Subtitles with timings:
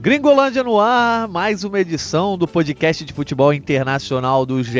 [0.00, 4.78] Gringolândia no ar, mais uma edição do podcast de futebol internacional do GE.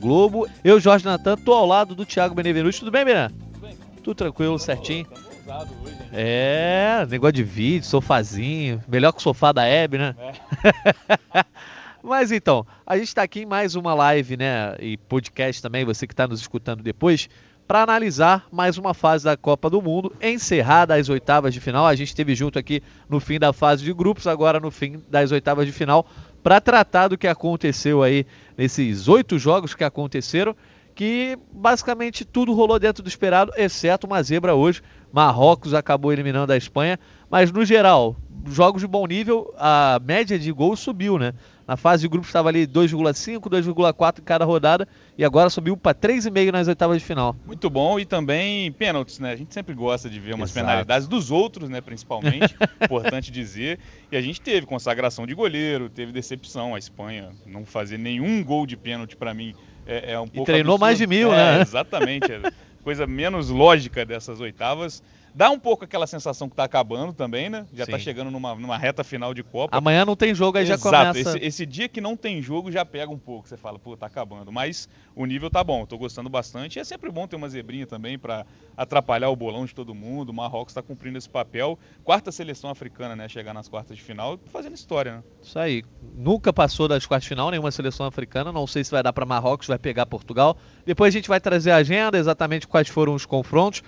[0.00, 0.48] Globo.
[0.64, 2.80] Eu, Jorge Natan, tô ao lado do Thiago Benevenuti.
[2.80, 3.28] Tudo bem, Bené?
[3.28, 3.76] Tudo bem.
[4.02, 5.06] Tudo tranquilo, certinho?
[5.06, 8.82] Hoje, é, negócio de vídeo, sofazinho.
[8.88, 10.16] Melhor que o sofá da Hebe, né?
[10.18, 11.44] É.
[12.02, 14.74] Mas então, a gente está aqui em mais uma live, né?
[14.80, 17.28] E podcast também, você que está nos escutando depois
[17.66, 21.86] para analisar mais uma fase da Copa do Mundo, encerrada as oitavas de final.
[21.86, 25.32] A gente esteve junto aqui no fim da fase de grupos, agora no fim das
[25.32, 26.06] oitavas de final,
[26.42, 30.54] para tratar do que aconteceu aí nesses oito jogos que aconteceram,
[30.94, 34.82] que basicamente tudo rolou dentro do esperado, exceto uma zebra hoje.
[35.10, 36.98] Marrocos acabou eliminando a Espanha,
[37.34, 38.14] mas no geral,
[38.46, 41.34] jogos de bom nível, a média de gols subiu, né?
[41.66, 44.86] Na fase de grupos estava ali 2,5, 2,4 em cada rodada
[45.18, 47.34] e agora subiu para 3,5 nas oitavas de final.
[47.44, 49.32] Muito bom e também pênaltis, né?
[49.32, 50.64] A gente sempre gosta de ver umas Exato.
[50.64, 51.80] penalidades dos outros, né?
[51.80, 53.80] Principalmente, importante dizer.
[54.12, 56.72] E a gente teve consagração de goleiro, teve decepção.
[56.72, 60.42] A Espanha não fazer nenhum gol de pênalti para mim é, é, um pouco.
[60.42, 60.80] E treinou absurdo.
[60.80, 61.62] mais de mil, é, né?
[61.62, 62.30] Exatamente.
[62.30, 62.52] É
[62.84, 65.02] coisa menos lógica dessas oitavas.
[65.34, 67.66] Dá um pouco aquela sensação que está acabando também, né?
[67.72, 69.76] Já está chegando numa, numa, reta final de Copa.
[69.76, 70.84] Amanhã não tem jogo, aí Exato.
[70.84, 71.36] já começa.
[71.36, 73.48] Esse, esse, dia que não tem jogo já pega um pouco.
[73.48, 74.52] Você fala, pô, tá acabando.
[74.52, 76.76] Mas o nível tá bom, estou gostando bastante.
[76.76, 78.46] E é sempre bom ter uma zebrinha também para
[78.76, 80.28] atrapalhar o bolão de todo mundo.
[80.28, 81.76] O Marrocos está cumprindo esse papel.
[82.04, 83.28] Quarta seleção africana, né?
[83.28, 85.22] Chegar nas quartas de final fazendo história, né?
[85.42, 85.82] Isso aí.
[86.14, 88.52] Nunca passou das quartas de final nenhuma seleção africana.
[88.52, 90.56] Não sei se vai dar para Marrocos, vai pegar Portugal.
[90.86, 93.82] Depois a gente vai trazer a agenda, exatamente quais foram os confrontos.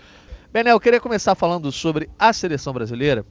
[0.57, 3.27] Benel, eu queria começar falando sobre a seleção brasileira,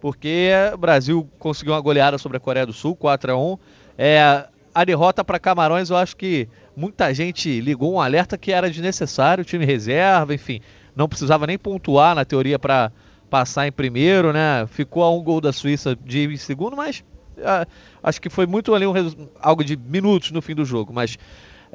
[0.00, 3.58] porque o Brasil conseguiu uma goleada sobre a Coreia do Sul, 4 a 1
[3.96, 8.68] é, A derrota para Camarões, eu acho que muita gente ligou um alerta que era
[8.68, 10.60] desnecessário, time reserva, enfim,
[10.96, 12.90] não precisava nem pontuar na teoria para
[13.30, 14.66] passar em primeiro, né?
[14.66, 17.04] Ficou a um gol da Suíça de em segundo, mas
[17.38, 17.70] uh,
[18.02, 18.92] acho que foi muito ali um,
[19.40, 21.16] algo de minutos no fim do jogo, mas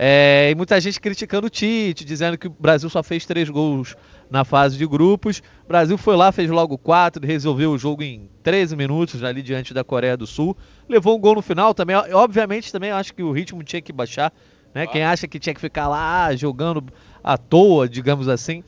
[0.02, 3.98] é, e muita gente criticando o Tite, dizendo que o Brasil só fez três gols
[4.32, 5.44] na fase de grupos.
[5.66, 9.74] O Brasil foi lá, fez logo quatro, resolveu o jogo em 13 minutos ali diante
[9.74, 10.56] da Coreia do Sul.
[10.88, 11.98] Levou um gol no final também.
[12.14, 14.32] Obviamente, também acho que o ritmo tinha que baixar.
[14.74, 14.88] Né?
[14.88, 16.82] Quem acha que tinha que ficar lá jogando
[17.22, 18.64] à toa, digamos assim.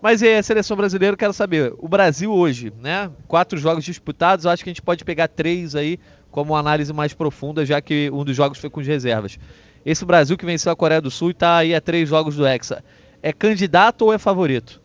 [0.00, 3.10] Mas e a seleção brasileira, quero saber, o Brasil hoje, né?
[3.28, 7.12] Quatro jogos disputados, acho que a gente pode pegar três aí como uma análise mais
[7.12, 9.38] profunda, já que um dos jogos foi com as reservas.
[9.84, 12.46] Esse Brasil que venceu a Coreia do Sul e está aí a três jogos do
[12.46, 12.84] Hexa,
[13.22, 14.80] é candidato ou é favorito?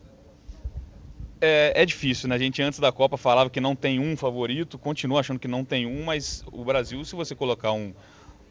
[1.41, 2.35] É, é, difícil, né?
[2.35, 5.65] A gente antes da Copa falava que não tem um favorito, continua achando que não
[5.65, 7.93] tem um, mas o Brasil, se você colocar um,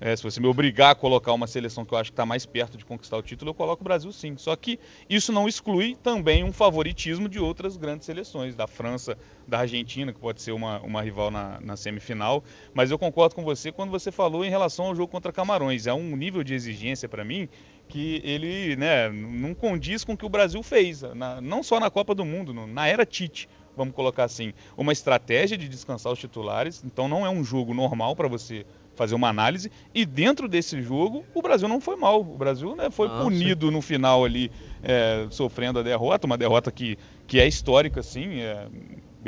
[0.01, 2.45] é, se você me obrigar a colocar uma seleção que eu acho que está mais
[2.45, 4.37] perto de conquistar o título, eu coloco o Brasil sim.
[4.37, 4.79] Só que
[5.09, 9.17] isso não exclui também um favoritismo de outras grandes seleções, da França,
[9.47, 12.43] da Argentina, que pode ser uma, uma rival na, na semifinal.
[12.75, 15.87] Mas eu concordo com você quando você falou em relação ao jogo contra Camarões.
[15.87, 17.49] É um nível de exigência para mim
[17.89, 21.91] que ele né, não condiz com o que o Brasil fez, na, não só na
[21.91, 26.83] Copa do Mundo, na era Tite vamos colocar assim, uma estratégia de descansar os titulares.
[26.85, 29.71] Então não é um jogo normal para você fazer uma análise.
[29.95, 32.21] E dentro desse jogo, o Brasil não foi mal.
[32.21, 33.73] O Brasil né, foi ah, punido sim.
[33.73, 34.51] no final ali,
[34.83, 38.41] é, sofrendo a derrota, uma derrota que, que é histórica, sim.
[38.41, 38.67] É,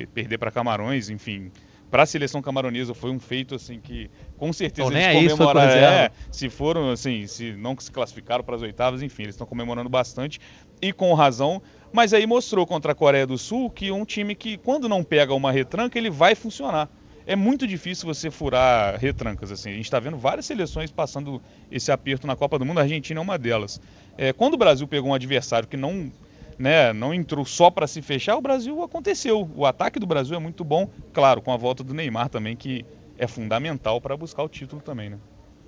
[0.07, 1.51] perder para Camarões, enfim.
[1.91, 5.73] Para a seleção camaronesa foi um feito assim que com certeza então, eles comemoraram.
[5.73, 9.89] É, se foram assim, se não se classificaram para as oitavas, enfim, eles estão comemorando
[9.89, 10.41] bastante
[10.83, 11.63] e com razão.
[11.93, 15.33] Mas aí mostrou contra a Coreia do Sul que um time que quando não pega
[15.33, 16.91] uma retranca ele vai funcionar
[17.27, 19.51] é muito difícil você furar retrancas.
[19.51, 19.71] Assim.
[19.71, 23.19] A gente está vendo várias seleções passando esse aperto na Copa do Mundo, a Argentina
[23.19, 23.81] é uma delas.
[24.17, 26.11] É, quando o Brasil pegou um adversário que não,
[26.57, 29.51] né, não entrou só para se fechar, o Brasil aconteceu.
[29.57, 32.87] O ataque do Brasil é muito bom, claro, com a volta do Neymar também, que
[33.19, 35.11] é fundamental para buscar o título também.
[35.11, 35.19] Né?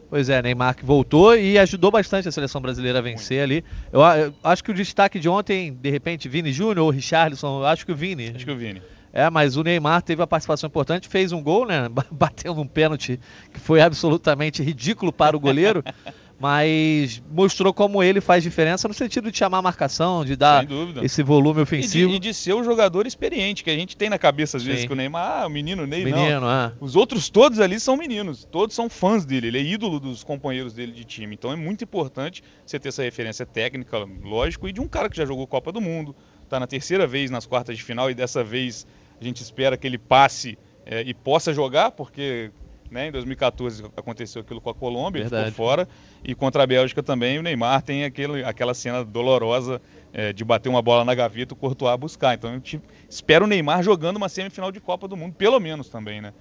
[0.09, 3.65] Pois é, Neymar que voltou e ajudou bastante a seleção brasileira a vencer ali.
[3.93, 7.85] Eu, eu, acho que o destaque de ontem, de repente, Vini Júnior ou Richarlison, acho
[7.85, 8.33] que o Vini.
[8.35, 8.81] Acho que o Vini.
[9.13, 11.89] É, mas o Neymar teve a participação importante, fez um gol, né?
[12.11, 13.19] Bateu num pênalti
[13.53, 15.83] que foi absolutamente ridículo para o goleiro.
[16.39, 20.65] mas mostrou como ele faz diferença no sentido de chamar a marcação, de dar
[21.03, 22.11] esse volume ofensivo.
[22.11, 24.63] E de, e de, ser o jogador experiente que a gente tem na cabeça às
[24.63, 24.87] vezes Sim.
[24.87, 26.51] que o Neymar, ah, o menino Ney, menino, não.
[26.51, 26.73] É.
[26.81, 30.73] Os outros todos ali são meninos, todos são fãs dele, ele é ídolo dos companheiros
[30.73, 31.35] dele de time.
[31.35, 35.17] Então é muito importante você ter essa referência técnica, lógico, e de um cara que
[35.17, 36.15] já jogou Copa do Mundo,
[36.49, 38.87] está na terceira vez nas quartas de final e dessa vez
[39.21, 42.51] a gente espera que ele passe é, e possa jogar, porque
[42.91, 43.09] Né?
[43.09, 45.51] Em 2014 aconteceu aquilo com a Colômbia, Verdade.
[45.51, 45.87] ficou fora.
[46.25, 49.79] E contra a Bélgica também o Neymar tem aquele, aquela cena dolorosa
[50.11, 52.35] é, de bater uma bola na gaveta e o Courtois buscar.
[52.35, 55.91] Então a gente espera o Neymar jogando uma semifinal de Copa do Mundo, pelo menos
[55.91, 56.33] também, né?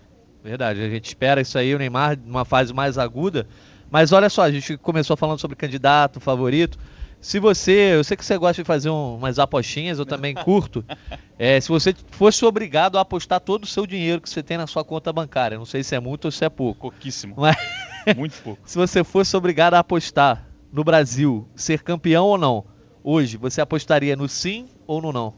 [0.42, 3.46] Verdade, a gente espera isso aí, o Neymar numa fase mais aguda.
[3.92, 6.78] Mas olha só, a gente começou falando sobre candidato, favorito.
[7.20, 10.84] Se você, eu sei que você gosta de fazer um- umas apostinhas, eu também curto.
[11.40, 14.66] É, se você fosse obrigado a apostar todo o seu dinheiro que você tem na
[14.66, 16.82] sua conta bancária, não sei se é muito ou se é pouco.
[16.82, 17.36] Pouquíssimo.
[17.38, 17.56] Mas-
[18.18, 18.60] Muito pouco.
[18.68, 22.66] Se você fosse obrigado a apostar no Brasil, ser campeão ou não,
[23.04, 25.34] hoje, você apostaria no sim ou no não?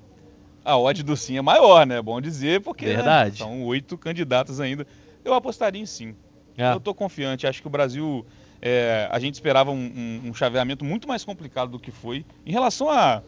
[0.64, 1.98] A odd do sim é maior, né?
[1.98, 3.40] É bom dizer, porque né, Verdade.
[3.40, 4.86] são oito candidatos ainda.
[5.26, 6.16] Eu apostaria em sim.
[6.58, 6.72] É.
[6.72, 7.46] Eu estou confiante.
[7.48, 8.26] Acho que o Brasil.
[8.62, 12.52] É, a gente esperava um, um- um chaveamento muito mais complicado do que foi em
[12.52, 13.22] relação à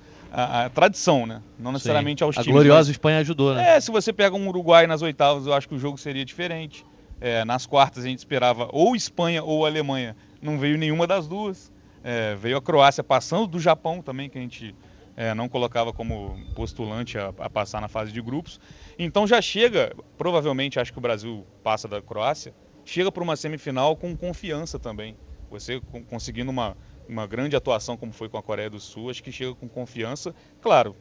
[0.74, 1.42] tradição, né?
[1.60, 2.54] Não necessariamente aos a times.
[2.54, 3.76] gloriosa mas- Espanha ajudou, né?
[3.78, 6.86] É, se você pega um Uruguai nas oitavas, eu acho que o jogo seria diferente.
[7.20, 10.16] É, nas quartas a gente esperava ou Espanha ou Alemanha.
[10.42, 11.72] Não veio nenhuma das duas.
[12.04, 14.74] É, veio a Croácia passando do Japão também, que a gente
[15.16, 18.60] é, não colocava como postulante a, a passar na fase de grupos.
[18.98, 23.96] Então já chega, provavelmente acho que o Brasil passa da Croácia, chega para uma semifinal
[23.96, 25.18] com confiança também.
[25.50, 29.22] Você con- conseguindo uma, uma grande atuação como foi com a Coreia do Sul, acho
[29.24, 30.34] que chega com confiança.
[30.62, 30.96] Claro,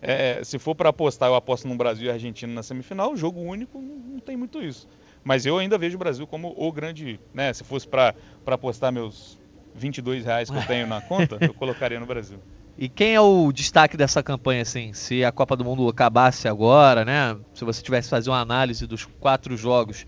[0.00, 3.80] é, se for para apostar, eu aposto no Brasil e Argentina na semifinal, jogo único,
[3.80, 4.86] não, não tem muito isso.
[5.24, 7.52] Mas eu ainda vejo o Brasil como o grande, né?
[7.52, 9.38] Se fosse para apostar meus
[9.74, 12.40] 22 reais que eu tenho na conta, eu colocaria no Brasil.
[12.76, 14.92] E quem é o destaque dessa campanha, assim?
[14.92, 17.36] Se a Copa do Mundo acabasse agora, né?
[17.54, 20.04] Se você tivesse que fazer uma análise dos quatro jogos,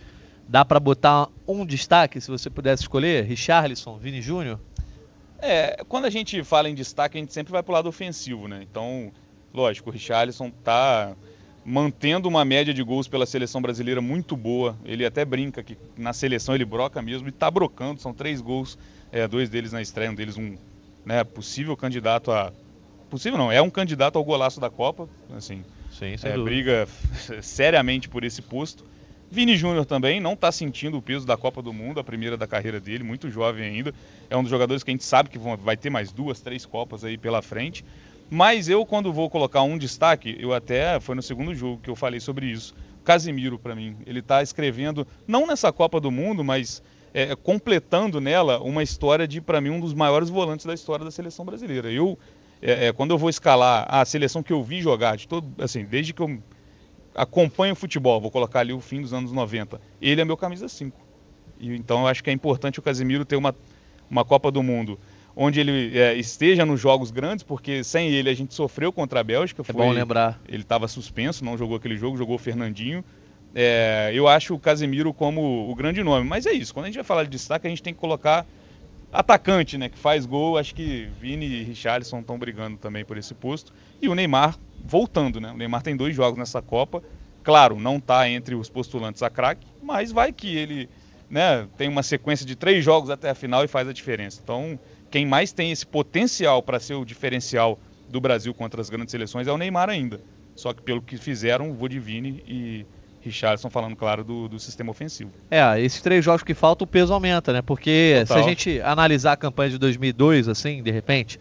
[0.49, 3.25] dá pra botar um destaque, se você pudesse escolher?
[3.25, 4.59] Richarlison, Vini Júnior?
[5.41, 8.61] É, quando a gente fala em destaque, a gente sempre vai pro lado ofensivo, né?
[8.69, 9.12] Então,
[9.53, 11.15] lógico, o Richarlison tá
[11.65, 14.77] mantendo uma média de gols pela seleção brasileira muito boa.
[14.85, 18.00] Ele até brinca que na seleção ele broca mesmo e tá brocando.
[18.00, 18.79] São três gols,
[19.12, 20.56] é, dois deles na estreia, um deles um
[21.05, 22.53] né, possível candidato a.
[23.11, 25.09] Possível não, é um candidato ao golaço da Copa.
[25.35, 26.89] Assim, Sim, é, briga
[27.43, 28.85] seriamente por esse posto.
[29.30, 32.46] Vini Júnior também não está sentindo o peso da Copa do Mundo, a primeira da
[32.46, 33.94] carreira dele, muito jovem ainda.
[34.30, 37.04] É um dos jogadores que a gente sabe que vai ter mais duas, três Copas
[37.04, 37.84] aí pela frente.
[38.30, 41.96] Mas eu, quando vou colocar um destaque, eu até foi no segundo jogo que eu
[41.96, 42.75] falei sobre isso.
[43.04, 46.82] Casimiro, para mim, ele está escrevendo, não nessa Copa do Mundo, mas
[47.12, 51.10] é, completando nela uma história de, para mim, um dos maiores volantes da história da
[51.10, 51.90] seleção brasileira.
[51.90, 52.19] Eu,
[52.60, 55.84] é, é, quando eu vou escalar a seleção que eu vi jogar, de todo, assim,
[55.84, 56.38] desde que eu
[57.19, 60.69] acompanho o futebol, vou colocar ali o fim dos anos 90, ele é meu camisa
[60.69, 60.97] 5.
[61.61, 63.55] E, então eu acho que é importante o Casemiro ter uma,
[64.11, 64.99] uma Copa do Mundo
[65.41, 69.23] onde ele é, esteja nos jogos grandes, porque sem ele a gente sofreu contra a
[69.23, 69.62] Bélgica.
[69.62, 70.41] É Foi, bom lembrar.
[70.49, 73.05] Ele estava suspenso, não jogou aquele jogo, jogou o Fernandinho.
[73.55, 76.29] É, eu acho o Casemiro como o grande nome.
[76.29, 78.44] Mas é isso, quando a gente vai falar de destaque, a gente tem que colocar
[79.12, 79.88] atacante, né?
[79.88, 80.59] Que faz gol.
[80.59, 83.73] Acho que Vini e Richarlison estão brigando também por esse posto.
[84.03, 85.52] E o Neymar voltando, né?
[85.52, 87.02] O Neymar tem dois jogos nessa Copa.
[87.42, 90.88] Claro, não está entre os postulantes a craque, mas vai que ele
[91.30, 94.40] né, tem uma sequência de três jogos até a final e faz a diferença.
[94.42, 94.78] Então,
[95.10, 97.78] quem mais tem esse potencial para ser o diferencial
[98.08, 100.20] do Brasil contra as grandes seleções é o Neymar ainda.
[100.54, 102.86] Só que pelo que fizeram, vou de Vini e
[103.20, 105.30] Richarlison falando, claro, do, do sistema ofensivo.
[105.50, 107.62] É, esses três jogos que faltam, o peso aumenta, né?
[107.62, 108.36] Porque Total.
[108.36, 111.38] se a gente analisar a campanha de 2002, assim, de repente,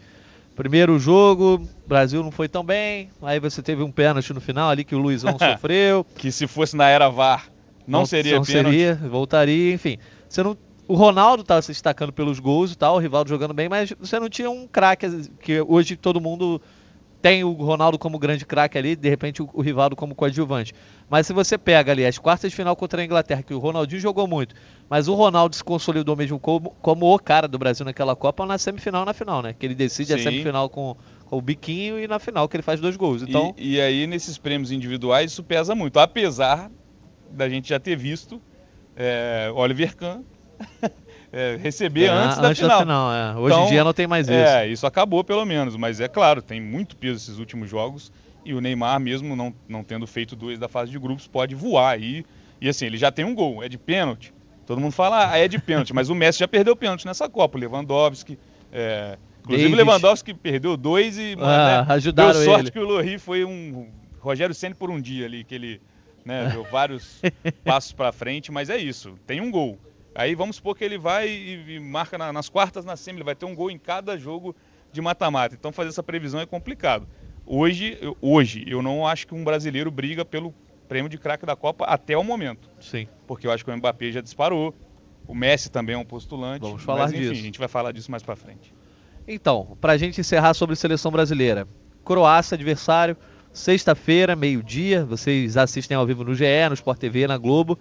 [0.58, 4.84] primeiro jogo, Brasil não foi tão bem, aí você teve um pênalti no final ali
[4.84, 6.04] que o Luizão sofreu.
[6.16, 7.46] Que se fosse na era VAR,
[7.86, 8.66] não, seria não pênalti.
[8.66, 9.98] seria, voltaria, enfim.
[10.28, 13.68] Você não, o Ronaldo estava se destacando pelos gols e tal, o Rivaldo jogando bem,
[13.68, 16.60] mas você não tinha um craque que hoje todo mundo
[17.20, 20.72] tem o Ronaldo como grande craque ali, de repente o, o Rivaldo como coadjuvante.
[21.10, 24.00] Mas se você pega ali as quartas de final contra a Inglaterra, que o Ronaldinho
[24.00, 24.54] jogou muito,
[24.88, 28.58] mas o Ronaldo se consolidou mesmo como, como o cara do Brasil naquela Copa na
[28.58, 29.52] semifinal na final, né?
[29.52, 30.24] Que ele decide a Sim.
[30.24, 33.22] semifinal com, com o biquinho e na final que ele faz dois gols.
[33.22, 35.98] Então, E, e aí, nesses prêmios individuais, isso pesa muito.
[35.98, 36.70] Apesar
[37.32, 38.40] da gente já ter visto
[38.96, 40.22] é, Oliver Kahn
[41.32, 43.12] é, receber é, antes da final.
[43.12, 43.34] é.
[43.36, 44.36] Hoje Então, em dia não tem mais isso.
[44.36, 48.10] É, isso acabou pelo menos, mas é claro, tem muito peso esses últimos jogos
[48.44, 51.90] e o Neymar, mesmo não, não tendo feito dois da fase de grupos, pode voar
[51.94, 52.24] aí.
[52.60, 54.32] E assim, ele já tem um gol, é de pênalti.
[54.66, 57.56] Todo mundo fala, ah, é de pênalti, mas o Messi já perdeu pênalti nessa Copa.
[57.56, 58.38] O Lewandowski.
[58.72, 59.82] é, inclusive David.
[59.82, 62.70] o Lewandowski perdeu dois e Ah, né, ajudaram deu sorte ele.
[62.70, 63.88] que o Lohri foi um
[64.20, 65.80] Rogério Ceni por um dia ali, que ele
[66.24, 67.20] né, deu vários
[67.64, 69.78] passos para frente, mas é isso, tem um gol.
[70.18, 73.24] Aí vamos supor que ele vai e, e marca na- nas quartas, na semi, ele
[73.24, 74.54] vai ter um gol em cada jogo
[74.92, 75.54] de mata-mata.
[75.54, 77.06] Então fazer essa previsão é complicado.
[77.46, 80.52] Hoje, eu, hoje eu não acho que um brasileiro briga pelo
[80.88, 82.68] prêmio de craque da Copa até o momento.
[82.80, 83.06] Sim.
[83.28, 84.74] Porque eu acho que o Mbappé já disparou.
[85.24, 86.62] O Messi também é um postulante.
[86.62, 87.32] Vamos falar mas, enfim, disso.
[87.32, 88.74] a gente vai falar disso mais pra frente.
[89.26, 91.68] Então, para a gente encerrar sobre seleção brasileira.
[92.04, 93.16] Croácia, adversário,
[93.52, 95.04] sexta-feira, meio-dia.
[95.04, 97.78] Vocês assistem ao vivo no GE, no Sport TV, na Globo.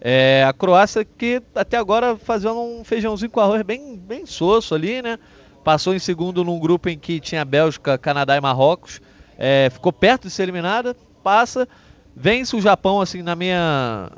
[0.00, 5.00] É, a Croácia que até agora fazendo um feijãozinho com arroz bem, bem soço ali,
[5.00, 5.18] né?
[5.62, 9.00] Passou em segundo num grupo em que tinha Bélgica, Canadá e Marrocos.
[9.38, 11.66] É, ficou perto de ser eliminada, passa,
[12.14, 14.10] vence o Japão, assim, na minha,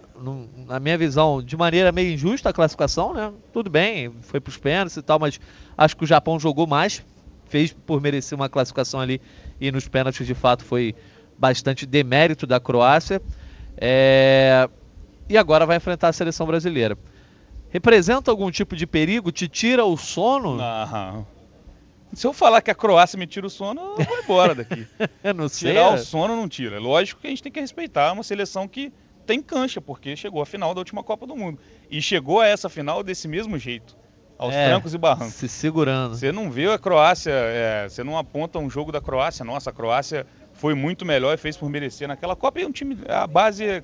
[0.67, 3.33] na minha visão, de maneira meio injusta a classificação, né?
[3.53, 5.41] Tudo bem, foi pros pênaltis e tal, mas
[5.79, 7.03] acho que o Japão jogou mais,
[7.49, 9.21] fez por merecer uma classificação ali
[9.61, 10.95] e nos pênaltis de fato foi
[11.39, 13.23] bastante demérito da Croácia.
[13.77, 14.69] É,
[15.29, 16.97] E agora vai enfrentar a seleção brasileira.
[17.71, 19.33] Representa algum tipo de perigo?
[19.33, 20.57] Te tira o sono?
[20.57, 21.27] Não.
[22.13, 24.87] Se eu falar que a Croácia me tira o sono, eu vou embora daqui.
[25.35, 25.73] Não sei.
[25.73, 25.99] Tirar o é.
[25.99, 26.79] sono não tira.
[26.79, 28.93] Lógico que a gente tem que respeitar uma seleção que
[29.27, 31.59] tem cancha, porque chegou à final da última Copa do Mundo.
[31.91, 33.97] E chegou a essa final desse mesmo jeito,
[34.39, 35.35] aos É, trancos e barrancos.
[35.35, 36.15] Se segurando.
[36.15, 39.73] Você não vê a Croácia, é, você não aponta um jogo da Croácia, nossa, a
[39.73, 42.61] Croácia foi muito melhor e fez por merecer naquela Copa.
[42.61, 43.83] E um time, a base é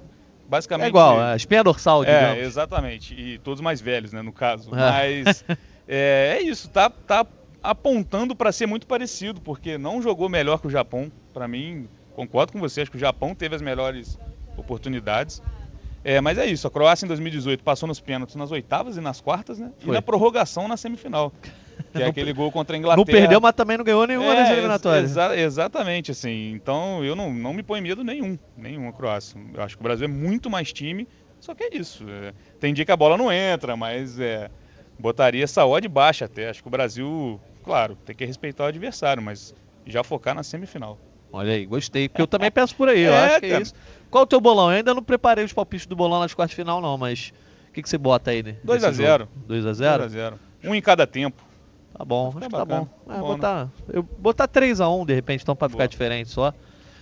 [0.53, 0.85] basicamente.
[0.85, 2.45] É igual, a espinha dorsal, É, digamos.
[2.45, 3.15] exatamente.
[3.19, 4.69] E todos mais velhos, né, no caso.
[4.75, 4.77] É.
[5.25, 5.45] Mas
[5.89, 7.27] é, é isso, tá, tá
[7.63, 11.11] apontando para ser muito parecido, porque não jogou melhor que o Japão.
[11.33, 14.19] Para mim, concordo com você, acho que o Japão teve as melhores
[14.55, 15.43] oportunidades.
[16.05, 19.21] É, mas é isso, a Croácia em 2018 passou nos pênaltis nas oitavas e nas
[19.21, 19.71] quartas, né?
[19.81, 19.95] E Foi.
[19.95, 21.33] na prorrogação na semifinal.
[21.93, 22.97] Que é aquele gol contra a Inglaterra.
[22.97, 25.11] Não perdeu, mas também não ganhou nenhuma É, ex- eliminatórias.
[25.11, 26.53] exa- exatamente, assim.
[26.53, 29.39] Então eu não, não me põe medo nenhum, nenhum a Croácia.
[29.55, 31.07] Eu acho que o Brasil é muito mais time,
[31.41, 32.05] só que é isso.
[32.09, 34.51] é, tem dia que a bola não entra, mas é,
[34.99, 36.49] botaria essa odd baixa até.
[36.49, 39.55] Acho que o Brasil, claro, tem que respeitar o adversário, mas
[39.87, 40.99] já focar na semifinal.
[41.33, 42.09] Olha aí, gostei.
[42.09, 43.75] Porque eu também penso por aí, eu É, acho que é isso.
[44.11, 44.71] Qual o teu bolão?
[44.71, 47.33] Eu ainda não preparei os palpites do bolão nas quartas de final, não, mas
[47.69, 48.57] o que, que você bota aí, né?
[48.65, 49.25] 2 a nesse 0.
[49.25, 49.47] jogo?
[49.47, 51.43] 2 a 0 a 0 0 Um em cada tempo.
[52.03, 52.85] Tá bom, acho que tá bom.
[52.85, 52.91] bacana.
[53.17, 53.35] É, Bom, né?
[53.37, 55.89] botar, eu botar 3x1 de repente, então, pra ficar Boa.
[55.89, 56.53] diferente só.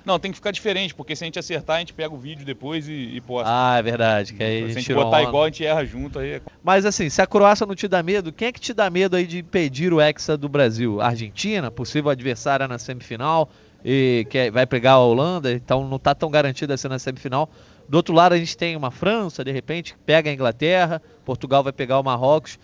[0.05, 2.45] Não, tem que ficar diferente, porque se a gente acertar, a gente pega o vídeo
[2.45, 3.51] depois e, e posta.
[3.51, 5.29] Ah, é verdade, que aí a se a gente botar onda.
[5.29, 6.33] igual, a gente erra junto aí.
[6.33, 8.91] é Mas assim, se a Croácia não te dá medo, quem é que te dá
[8.91, 11.01] medo aí de impedir o Hexa do Brasil?
[11.01, 13.49] Argentina, possível adversária na semifinal,
[13.83, 17.49] e que é- vai pegar a Holanda, então não tá tão garantida assim na semifinal.
[17.89, 21.63] Do outro lado a gente tem uma França, de repente, que pega a Inglaterra, Portugal
[21.63, 22.59] vai pegar o Marrocos.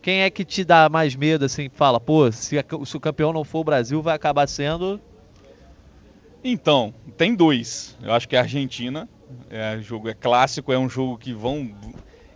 [0.00, 3.32] Quem é que te dá mais medo, assim, fala, pô, se, a- se o campeão
[3.32, 5.00] não for o Brasil, vai acabar sendo...
[6.42, 7.96] Então, tem dois.
[8.02, 9.08] Eu acho que a Argentina
[9.50, 11.70] é jogo é clássico, é um jogo que vão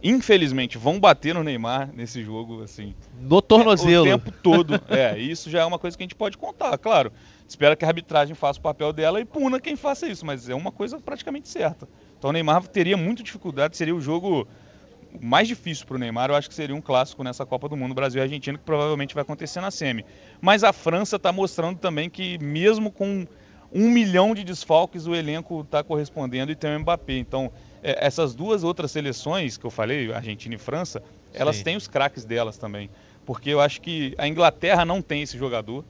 [0.03, 2.93] infelizmente vão bater no Neymar nesse jogo assim.
[3.21, 4.05] No tornozelo.
[4.05, 4.75] O tempo todo.
[4.91, 7.13] É, isso já é uma coisa que a gente pode contar, claro.
[7.49, 10.55] Espera que a arbitragem faça o papel dela e puna quem faça isso, mas é
[10.55, 11.89] uma coisa praticamente certa.
[12.19, 14.49] Então o Neymar teria muita dificuldade, seria o jogo
[15.21, 17.95] mais difícil para o Neymar, eu acho que seria um clássico nessa Copa do Mundo,
[17.95, 20.05] Brasil e Argentina, que provavelmente vai acontecer na semi.
[20.41, 23.27] Mas a França está mostrando também que mesmo com
[23.73, 27.17] um milhão de desfalques, o elenco está correspondendo e tem o Mbappé.
[27.17, 27.51] Então,
[27.83, 31.03] é, essas duas outras seleções que eu falei, Argentina e França,
[31.33, 31.65] elas Sim.
[31.65, 32.91] têm os craques delas também.
[33.25, 35.85] Porque eu acho que a Inglaterra não tem esse jogador.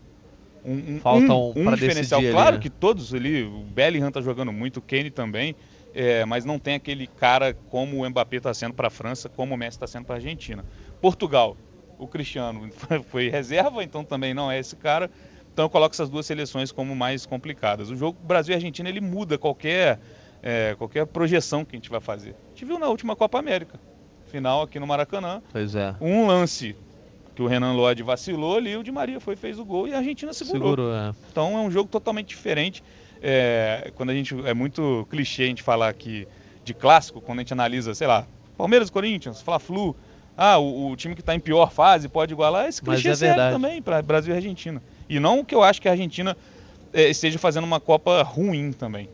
[0.64, 2.20] Um, um, Falta um, um pra diferencial.
[2.20, 2.62] ali, claro né?
[2.62, 5.56] que todos ali, o Bellingham tá jogando muito, o Kane também,
[5.94, 9.54] é, mas não tem aquele cara como o Mbappé está sendo para a França, como
[9.54, 10.64] o Messi está sendo para a Argentina.
[11.00, 11.56] Portugal,
[11.98, 12.68] o Cristiano
[13.08, 15.10] foi reserva, então também não é esse cara.
[15.52, 17.90] Então eu coloco essas duas seleções como mais complicadas.
[17.90, 20.00] O jogo Brasil e Argentina ele muda qualquer,
[20.42, 22.30] é, qualquer projeção que a gente vai fazer.
[22.30, 23.78] A gente viu na última Copa América,
[24.26, 25.94] final aqui no Maracanã, Pois é.
[26.00, 26.74] um lance
[27.34, 29.98] que o Renan Lodge vacilou ali, o Di Maria foi fez o gol e a
[29.98, 30.70] Argentina segurou.
[30.70, 31.12] Segurou, é.
[31.30, 32.82] Então é um jogo totalmente diferente.
[33.22, 36.26] É, quando a gente é muito clichê a gente falar que
[36.64, 38.26] de clássico, quando a gente analisa, sei lá,
[38.56, 39.96] Palmeiras e Corinthians, Fla-Flu,
[40.36, 43.14] ah, o, o time que está em pior fase pode igualar, esse Mas clichê é
[43.14, 43.54] serve verdade.
[43.54, 44.82] também para Brasil e Argentina.
[45.08, 46.36] E não que eu acho que a Argentina
[46.92, 49.08] é, esteja fazendo uma Copa ruim também.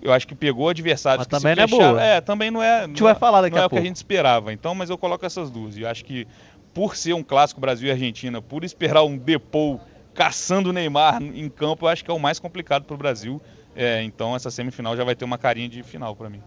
[0.00, 2.02] Eu acho que pegou adversários Mas que também não é boa.
[2.02, 2.84] É, também não é.
[2.84, 3.86] A gente vai falar daqui não a é o que a pouco.
[3.86, 4.52] gente esperava.
[4.52, 5.76] Então, mas eu coloco essas duas.
[5.76, 6.26] E eu acho que
[6.72, 9.80] por ser um clássico Brasil e Argentina, por esperar um Depou
[10.18, 13.40] caçando o Neymar em campo, eu acho que é o mais complicado para o Brasil.
[13.76, 16.42] É, então essa semifinal já vai ter uma carinha de final para mim.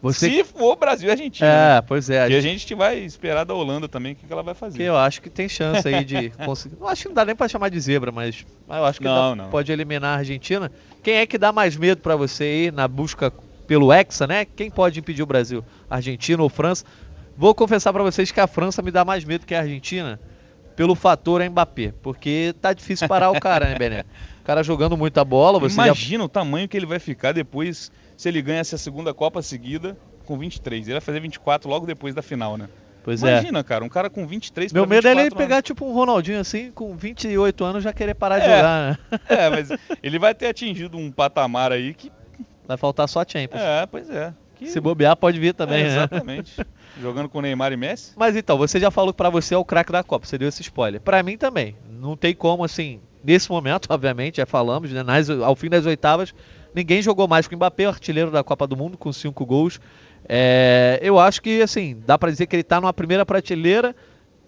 [0.00, 0.30] Você...
[0.30, 1.46] Se for Brasil e Argentina.
[1.46, 1.76] né?
[1.76, 2.28] É, pois é.
[2.30, 4.78] E a gente vai esperar da Holanda também o que, que ela vai fazer.
[4.78, 6.76] Que eu acho que tem chance aí de conseguir.
[6.80, 9.36] Eu acho que não dá nem pra chamar de zebra, mas, eu acho que Não,
[9.36, 9.50] dá- não.
[9.50, 10.72] pode eliminar a Argentina.
[11.02, 13.30] Quem é que dá mais medo pra você aí na busca
[13.66, 14.46] pelo Hexa, né?
[14.46, 15.62] Quem pode impedir o Brasil?
[15.90, 16.84] Argentina ou França?
[17.36, 20.18] Vou confessar pra vocês que a França me dá mais medo que a Argentina
[20.82, 24.04] pelo fator Mbappé, porque tá difícil parar o cara, né, Bené?
[24.40, 26.24] O cara jogando muita bola, você Imagina já...
[26.24, 29.96] o tamanho que ele vai ficar depois se ele ganha essa segunda Copa seguida
[30.26, 30.88] com 23.
[30.88, 32.68] Ele vai fazer 24 logo depois da final, né?
[33.04, 33.40] Pois Imagina, é.
[33.42, 36.72] Imagina, cara, um cara com 23 Meu medo é ele pegar tipo um Ronaldinho assim,
[36.72, 38.98] com 28 anos já querer parar é, de jogar, né?
[39.28, 39.68] É, mas
[40.02, 42.10] ele vai ter atingido um patamar aí que.
[42.66, 43.62] Vai faltar só a Champions.
[43.62, 44.34] É, pois é.
[44.56, 44.66] Que...
[44.66, 46.08] Se bobear, pode vir também, é, né?
[47.00, 48.12] Jogando com Neymar e Messi.
[48.16, 50.48] Mas então, você já falou que pra você é o craque da Copa, você deu
[50.48, 51.00] esse spoiler.
[51.00, 51.76] Pra mim também.
[51.88, 55.02] Não tem como, assim, nesse momento, obviamente, já falamos, né?
[55.02, 56.34] Nas, ao fim das oitavas,
[56.74, 59.80] ninguém jogou mais que o Mbappé, artilheiro da Copa do Mundo, com cinco gols.
[60.28, 63.94] É, eu acho que, assim, dá para dizer que ele está numa primeira prateleira,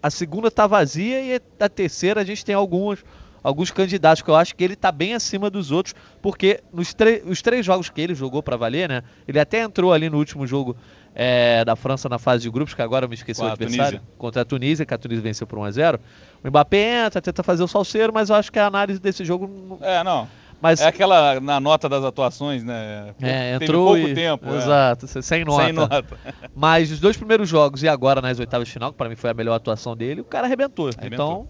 [0.02, 3.02] a segunda está vazia e a terceira a gente tem alguns,
[3.42, 7.42] alguns candidatos que eu acho que ele está bem acima dos outros, porque nos os
[7.42, 9.02] três jogos que ele jogou para valer, né?
[9.26, 10.76] Ele até entrou ali no último jogo
[11.14, 14.18] é, da França na fase de grupos, que agora eu me esqueci o adversário, Tunísia.
[14.18, 16.00] contra a Tunísia, que a Tunísia venceu por 1 a 0
[16.42, 19.78] O Mbappé entra, tenta fazer o salseiro, mas eu acho que a análise desse jogo.
[19.80, 20.28] É, não.
[20.60, 23.14] Mas, é aquela na nota das atuações, né?
[23.20, 24.48] É, entrou pouco e, tempo.
[24.48, 24.56] É.
[24.56, 25.22] Exato, é.
[25.22, 25.64] sem nota.
[25.64, 26.04] Sem nota.
[26.56, 29.30] Mas os dois primeiros jogos e agora nas oitavas de final, que para mim foi
[29.30, 30.88] a melhor atuação dele, o cara arrebentou.
[30.96, 31.46] arrebentou.
[31.46, 31.48] Então,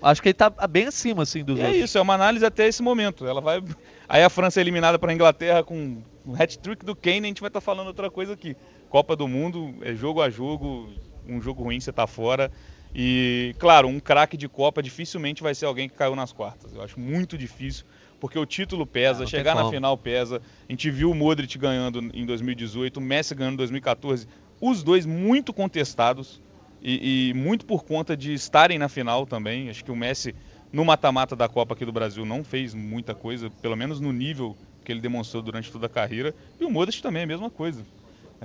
[0.00, 1.80] acho que ele tá bem acima assim dos e é outros.
[1.82, 3.26] É isso, é uma análise até esse momento.
[3.26, 3.62] Ela vai
[4.08, 7.40] Aí a França é eliminada para a Inglaterra com um hat-trick do Kane, a gente
[7.40, 8.56] vai estar tá falando outra coisa aqui.
[8.94, 10.88] Copa do Mundo é jogo a jogo,
[11.26, 12.48] um jogo ruim você tá fora.
[12.94, 16.72] E, claro, um craque de Copa dificilmente vai ser alguém que caiu nas quartas.
[16.72, 17.84] Eu acho muito difícil
[18.20, 20.40] porque o título pesa, ah, chegar na final pesa.
[20.68, 24.28] A gente viu o Modric ganhando em 2018, o Messi ganhando em 2014,
[24.60, 26.40] os dois muito contestados
[26.80, 29.70] e, e, muito por conta de estarem na final também.
[29.70, 30.36] Acho que o Messi
[30.72, 34.56] no mata-mata da Copa aqui do Brasil não fez muita coisa, pelo menos no nível
[34.84, 36.32] que ele demonstrou durante toda a carreira.
[36.60, 37.84] E o Modric também é a mesma coisa.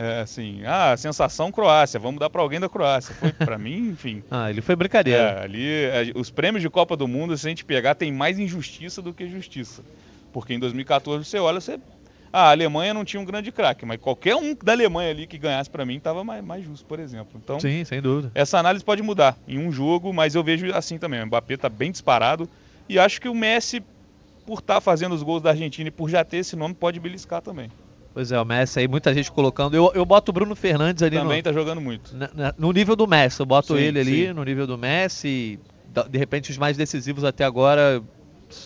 [0.02, 3.14] É, assim, ah, sensação Croácia, vamos dar para alguém da Croácia.
[3.16, 4.24] Foi para mim, enfim.
[4.32, 5.22] Ah, ele foi brincadeira.
[5.22, 8.40] É, ali, é, os prêmios de Copa do Mundo, se a gente pegar, tem mais
[8.40, 9.84] injustiça do que justiça.
[10.32, 11.78] Porque em 2014 você olha, você.
[12.32, 15.38] Ah, a Alemanha não tinha um grande craque, mas qualquer um da Alemanha ali que
[15.38, 17.38] ganhasse para mim estava mais, mais justo, por exemplo.
[17.44, 18.32] Então, Sim, sem dúvida.
[18.34, 21.22] Essa análise pode mudar em um jogo, mas eu vejo assim também.
[21.22, 22.48] O Mbappé está bem disparado
[22.88, 23.84] e acho que o Messi,
[24.46, 27.00] por estar tá fazendo os gols da Argentina e por já ter esse nome, pode
[27.02, 27.70] beliscar também.
[28.20, 29.76] Pois é, o Messi aí, muita gente colocando.
[29.76, 32.14] Eu, eu boto o Bruno Fernandes ali Também no, tá jogando muito.
[32.18, 34.34] Na, no nível do Messi, eu boto sim, ele ali sim.
[34.34, 35.58] no nível do Messi.
[36.10, 38.04] De repente, os mais decisivos até agora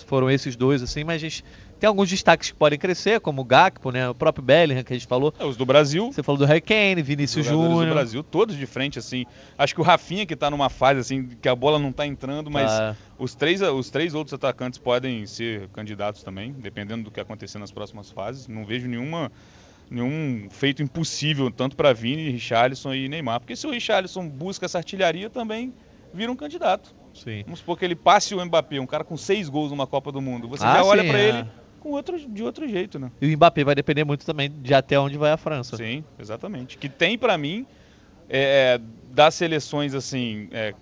[0.08, 1.46] foram esses dois, assim, mas a gente
[1.84, 4.08] tem alguns destaques que podem crescer, como o Gakpo, né?
[4.08, 5.34] O próprio Bellingham, que a gente falou.
[5.38, 6.14] É, os do Brasil.
[6.14, 7.86] Você falou do Harry Kane, Vinícius Júnior.
[7.86, 9.26] do Brasil, todos de frente, assim.
[9.58, 12.50] Acho que o Rafinha, que tá numa fase, assim, que a bola não tá entrando,
[12.50, 12.96] mas ah.
[13.20, 17.70] os, três, os três outros atacantes podem ser candidatos também, dependendo do que acontecer nas
[17.70, 18.48] próximas fases.
[18.48, 19.30] Não vejo nenhuma
[19.92, 23.42] nenhum feito impossível, tanto para Vini, Richarlison e Neymar.
[23.42, 25.74] Porque se o Richarlison busca essa artilharia, também
[26.14, 26.96] vira um candidato.
[27.14, 27.44] Sim.
[27.44, 30.22] Vamos supor que ele passe o Mbappé, um cara com seis gols numa Copa do
[30.22, 30.48] Mundo.
[30.48, 31.28] Você ah, já olha para é.
[31.28, 33.12] ele com outro, de outro jeito, né?
[33.22, 35.76] E o Mbappé vai depender muito também de até onde vai a França.
[35.76, 36.78] Sim, exatamente.
[36.78, 37.68] Que tem para mim
[38.30, 38.80] é,
[39.12, 40.74] das seleções assim é,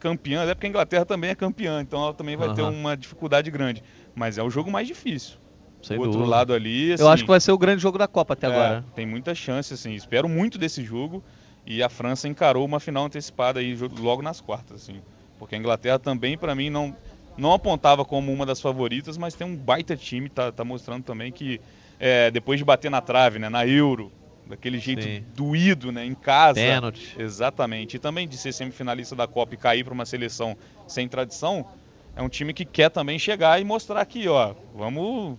[0.00, 2.54] campeãs, é porque a Inglaterra também é campeã, então ela também vai uhum.
[2.54, 3.84] ter uma dificuldade grande.
[4.14, 5.36] Mas é o jogo mais difícil.
[5.82, 6.30] Sem o outro dúvida.
[6.30, 6.92] lado ali.
[6.92, 8.84] Assim, eu acho que vai ser o grande jogo da Copa até é, agora.
[8.94, 9.94] Tem muita chance, assim.
[9.94, 11.22] Espero muito desse jogo.
[11.66, 15.00] E a França encarou uma final antecipada aí logo nas quartas, assim.
[15.38, 16.94] Porque a Inglaterra também, para mim, não,
[17.36, 21.32] não apontava como uma das favoritas, mas tem um baita time, tá, tá mostrando também
[21.32, 21.60] que
[21.98, 24.12] é, depois de bater na trave, né, na Euro,
[24.46, 25.24] daquele jeito Sim.
[25.34, 26.60] doído, né, em casa.
[26.60, 27.14] Pênalti.
[27.18, 27.96] Exatamente.
[27.96, 31.64] E também de ser semifinalista da Copa e cair para uma seleção sem tradição,
[32.16, 35.38] é um time que quer também chegar e mostrar aqui, ó, vamos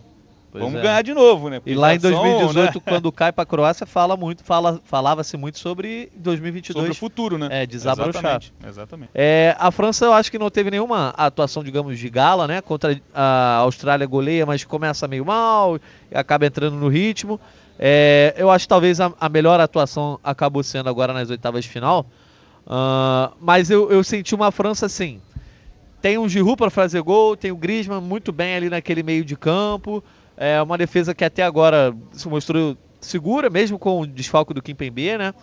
[0.51, 0.83] Pois Vamos é.
[0.83, 1.59] ganhar de novo, né?
[1.59, 2.81] Porque e lá em 2018, né?
[2.85, 6.77] quando cai para a Croácia, fala muito, fala, falava-se muito sobre 2022.
[6.77, 7.47] Sobre o futuro, né?
[7.49, 8.19] É, desabrochar.
[8.19, 8.53] Exatamente.
[8.67, 9.11] Exatamente.
[9.15, 12.59] É, a França, eu acho que não teve nenhuma atuação, digamos, de gala, né?
[12.61, 15.79] Contra a Austrália goleia, mas começa meio mal,
[16.13, 17.39] acaba entrando no ritmo.
[17.79, 21.69] É, eu acho que talvez a, a, melhor atuação acabou sendo agora nas oitavas de
[21.69, 22.05] final.
[22.67, 25.21] Uh, mas eu, eu senti uma França assim.
[26.01, 29.37] Tem um Giroud para fazer gol, tem o Griezmann muito bem ali naquele meio de
[29.37, 30.03] campo.
[30.43, 35.15] É uma defesa que até agora se mostrou segura, mesmo com o desfalco do Kimpembe,
[35.15, 35.35] né?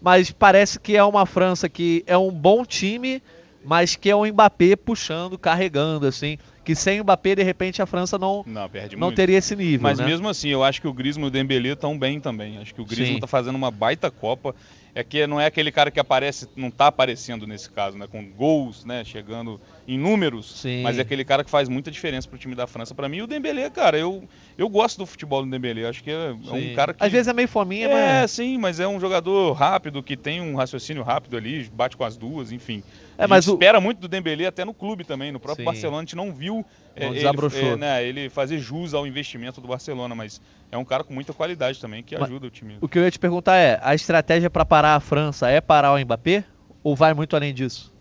[0.00, 3.22] Mas parece que é uma França que é um bom time,
[3.62, 6.38] mas que é o Mbappé puxando, carregando, assim.
[6.64, 9.82] Que sem o Mbappé, de repente, a França não, não, não teria esse nível.
[9.82, 10.06] Mas né?
[10.06, 12.56] mesmo assim, eu acho que o Griezmann e o Dembélé estão bem também.
[12.56, 14.54] Acho que o Griezmann está fazendo uma baita Copa.
[14.98, 18.08] É que não é aquele cara que aparece, não está aparecendo nesse caso, né?
[18.08, 19.04] Com gols, né?
[19.04, 20.82] Chegando em números, Sim.
[20.82, 22.96] mas é aquele cara que faz muita diferença pro time da França.
[22.96, 25.86] Para mim, o Dembélé, cara, eu, eu gosto do futebol do Dembélé.
[25.88, 28.32] Acho que é, é um cara que Às vezes é meio fominha, é, mas.
[28.32, 32.16] sim, mas é um jogador rápido que tem um raciocínio rápido ali, bate com as
[32.16, 32.82] duas, enfim.
[33.16, 35.62] É, A gente mas o- espera muito do Dembélé até no clube também, no próprio
[35.62, 35.66] Sim.
[35.66, 39.60] Barcelona a gente não viu é, Não ele, é, né, ele fazer jus ao investimento
[39.60, 42.78] do Barcelona, mas é um cara com muita qualidade também que Mas- ajuda o time.
[42.80, 45.92] O que eu ia te perguntar é: a estratégia para parar a França é parar
[45.92, 46.44] o Mbappé?
[46.82, 47.92] Ou vai muito além disso?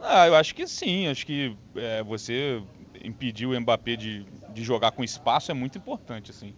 [0.00, 2.62] Ah, eu acho que sim, acho que é, você
[3.02, 6.54] impedir o Mbappé de, de jogar com espaço é muito importante, assim,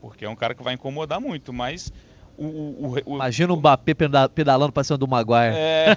[0.00, 1.92] porque é um cara que vai incomodar muito, mas
[2.36, 5.54] o, o, o- Imagina o Mbappé peda- pedalando pra cima do Maguire.
[5.56, 5.96] É.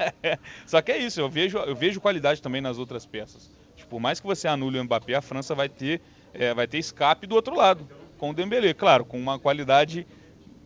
[0.66, 3.50] Só que é isso, eu vejo, eu vejo qualidade também nas outras peças.
[3.76, 6.00] Tipo, por mais que você anule o Mbappé, a França vai ter,
[6.32, 7.86] é, vai ter escape do outro lado,
[8.20, 10.06] com o Dembélé, claro, com uma qualidade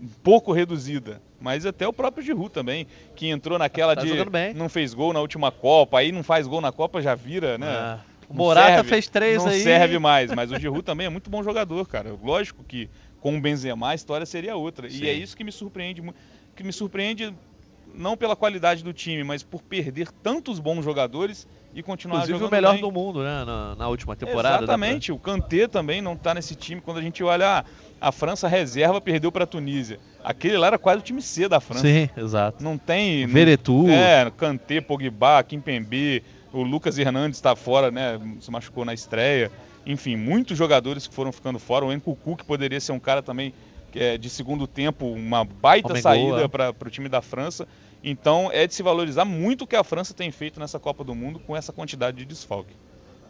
[0.02, 1.22] um pouco reduzida.
[1.40, 4.12] Mas até o próprio Giroud também, que entrou naquela Tá de
[4.56, 7.68] não fez gol na última Copa, aí não faz gol na Copa, já vira, né?
[7.68, 9.60] Ah, o Não Morata serve, fez três não aí.
[9.60, 12.16] serve mais, mas o Giroud também é muito bom jogador, cara.
[12.20, 12.90] Lógico que
[13.20, 14.90] com o Benzema a história seria outra.
[14.90, 15.04] Sim.
[15.04, 16.02] E é isso que me surpreende,
[16.56, 17.32] que me surpreende
[17.94, 22.38] não pela qualidade do time, mas por perder tantos bons jogadores e continuar Inclusive o
[22.38, 22.80] jogando melhor bem.
[22.80, 23.44] do mundo, né?
[23.44, 24.58] Na, na última temporada.
[24.58, 26.80] pra- Exatamente, o Kanté também não tá nesse time.
[26.80, 27.64] Quando a gente olha, ah,
[28.00, 29.98] a França reserva perdeu para a Tunísia.
[30.22, 31.82] Aquele lá era quase o time C da França.
[31.86, 32.62] Sim, exato.
[32.62, 33.26] Não tem.
[33.26, 33.88] Veretu.
[33.88, 38.20] É, Kanté, Pogba, Kimpembe, o Lucas Hernandes está fora, né?
[38.40, 39.50] Se machucou na estreia.
[39.86, 41.84] Enfim, muitos jogadores que foram ficando fora.
[41.84, 43.52] O Nkunku, que poderia ser um cara também
[43.92, 47.66] que é, de segundo tempo, uma baita Homem saída para o time da França.
[48.04, 51.14] Então é de se valorizar muito o que a França tem feito nessa Copa do
[51.14, 52.74] Mundo com essa quantidade de desfalque.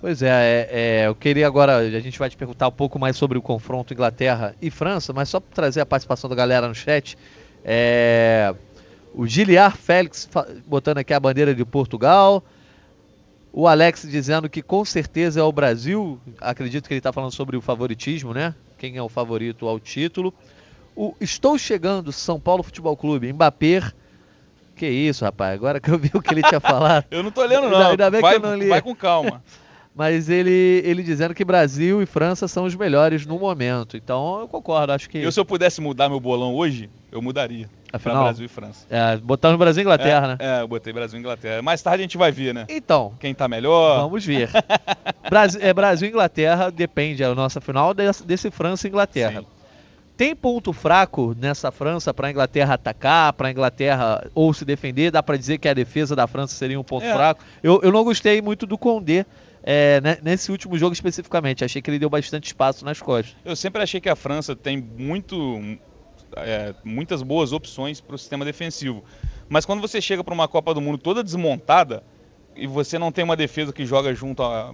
[0.00, 3.16] Pois é, é, é, eu queria agora, a gente vai te perguntar um pouco mais
[3.16, 6.74] sobre o confronto Inglaterra e França, mas só para trazer a participação da galera no
[6.74, 7.16] chat,
[7.64, 8.54] é,
[9.14, 10.28] o Giliar Félix
[10.66, 12.44] botando aqui a bandeira de Portugal,
[13.52, 17.56] o Alex dizendo que com certeza é o Brasil, acredito que ele está falando sobre
[17.56, 18.54] o favoritismo, né?
[18.76, 20.34] Quem é o favorito ao título.
[20.96, 23.80] O Estou Chegando, São Paulo Futebol Clube, Mbappé.
[24.74, 27.04] Que isso, rapaz, agora que eu vi o que ele tinha falado.
[27.10, 27.90] Eu não tô lendo, não.
[27.90, 28.68] ainda bem que vai, eu não li.
[28.68, 29.42] vai com calma.
[29.96, 33.96] Mas ele, ele dizendo que Brasil e França são os melhores no momento.
[33.96, 35.18] Então eu concordo, acho que.
[35.18, 37.68] Eu, se eu pudesse mudar meu bolão hoje, eu mudaria.
[37.90, 38.84] Pra Afinal, Brasil e França.
[38.90, 40.58] é, botando Brasil e Inglaterra, é, né?
[40.58, 41.62] É, eu botei Brasil e Inglaterra.
[41.62, 42.66] Mais tarde a gente vai ver, né?
[42.68, 44.00] Então, Quem tá melhor.
[44.00, 44.50] vamos ver.
[45.30, 49.42] Brasil, é, Brasil e Inglaterra depende, a nossa final desse, desse França e Inglaterra.
[49.42, 49.46] Sim.
[50.16, 55.10] Tem ponto fraco nessa França para a Inglaterra atacar, para a Inglaterra ou se defender?
[55.10, 57.12] Dá para dizer que a defesa da França seria um ponto É.
[57.12, 57.44] fraco?
[57.62, 59.26] Eu, eu não gostei muito do Condé
[59.62, 61.64] é, né, nesse último jogo especificamente.
[61.64, 63.34] Achei que ele deu bastante espaço nas costas.
[63.44, 65.60] Eu sempre achei que a França tem muito,
[66.36, 69.02] é, muitas boas opções para o sistema defensivo.
[69.48, 72.04] Mas quando você chega para uma Copa do Mundo toda desmontada
[72.54, 74.72] e você não tem uma defesa que joga junto a.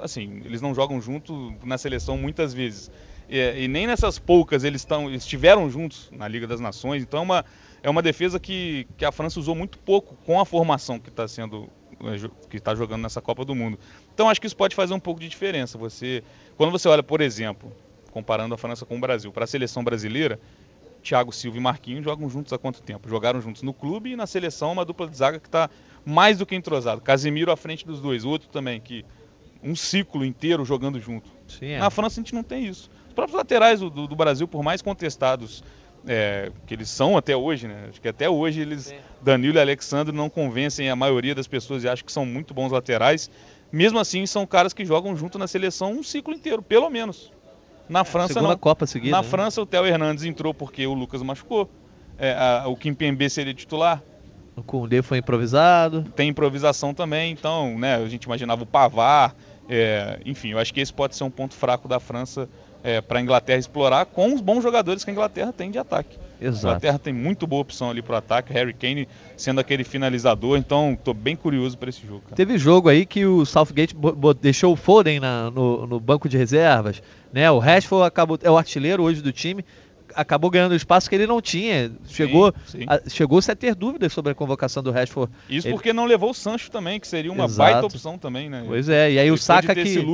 [0.00, 2.92] Assim, eles não jogam junto na seleção muitas vezes.
[3.28, 7.02] E, e nem nessas poucas eles estão estiveram juntos na Liga das Nações.
[7.02, 7.44] Então é uma,
[7.82, 11.28] é uma defesa que, que a França usou muito pouco com a formação que está
[11.28, 11.68] sendo
[12.04, 13.78] é, jo- que está jogando nessa Copa do Mundo.
[14.14, 15.76] Então acho que isso pode fazer um pouco de diferença.
[15.78, 16.22] Você,
[16.56, 17.72] quando você olha, por exemplo,
[18.10, 20.40] comparando a França com o Brasil, para a seleção brasileira,
[21.02, 23.08] Thiago Silva e Marquinhos jogam juntos há quanto tempo?
[23.08, 25.70] Jogaram juntos no clube e na seleção uma dupla de zaga que está
[26.04, 27.00] mais do que entrosado.
[27.00, 29.04] Casimiro à frente dos dois, outro também que
[29.62, 31.28] um ciclo inteiro jogando junto.
[31.46, 31.78] Sim, é.
[31.78, 32.90] Na França a gente não tem isso.
[33.18, 35.64] Os próprios laterais do, do- Brasil, por mais contestados
[36.06, 37.86] é, que eles são até hoje, né?
[37.88, 38.94] Acho que até hoje eles.
[39.20, 42.70] Danilo e Alexandre, não convencem a maioria das pessoas e acham que são muito bons
[42.70, 43.28] laterais.
[43.72, 47.32] Mesmo assim, são caras que jogam junto na seleção um ciclo inteiro, pelo menos.
[47.88, 48.58] Na França Segunda não.
[48.58, 49.10] Copa seguida.
[49.10, 49.28] Na né?
[49.28, 51.68] França, o Theo Hernandes entrou porque o Lucas machucou.
[52.16, 54.00] É, a- o Kimpembe seria titular.
[54.54, 56.04] O Koundé foi improvisado.
[56.14, 59.34] Tem improvisação também, então, né, a gente imaginava o Pavar.
[59.68, 62.48] é, enfim, eu acho que esse pode ser um ponto fraco da França
[63.06, 66.16] para a Inglaterra explorar com os bons jogadores que a Inglaterra tem de ataque.
[66.40, 66.66] A Exato.
[66.68, 70.92] Inglaterra tem muito boa opção ali para o ataque, Harry Kane sendo aquele finalizador, então
[70.92, 72.20] estou bem curioso para esse jogo.
[72.22, 72.36] cara.
[72.36, 73.96] Teve jogo aí que o Southgate
[74.40, 77.50] deixou o Foden na- no, no banco de reservas, né?
[77.50, 79.64] O Rashford acabou, é o artilheiro hoje do time,
[80.14, 81.90] acabou ganhando espaço que ele não tinha.
[82.06, 82.52] Chegou,
[83.08, 85.32] chegou-se a ter dúvidas sobre a convocação do Rashford.
[85.48, 87.72] Isso ele- porque não levou o Sancho também, que seria uma Exato.
[87.72, 88.64] baita opção também, né?
[88.66, 90.06] Pois é, e aí Ele o Saka que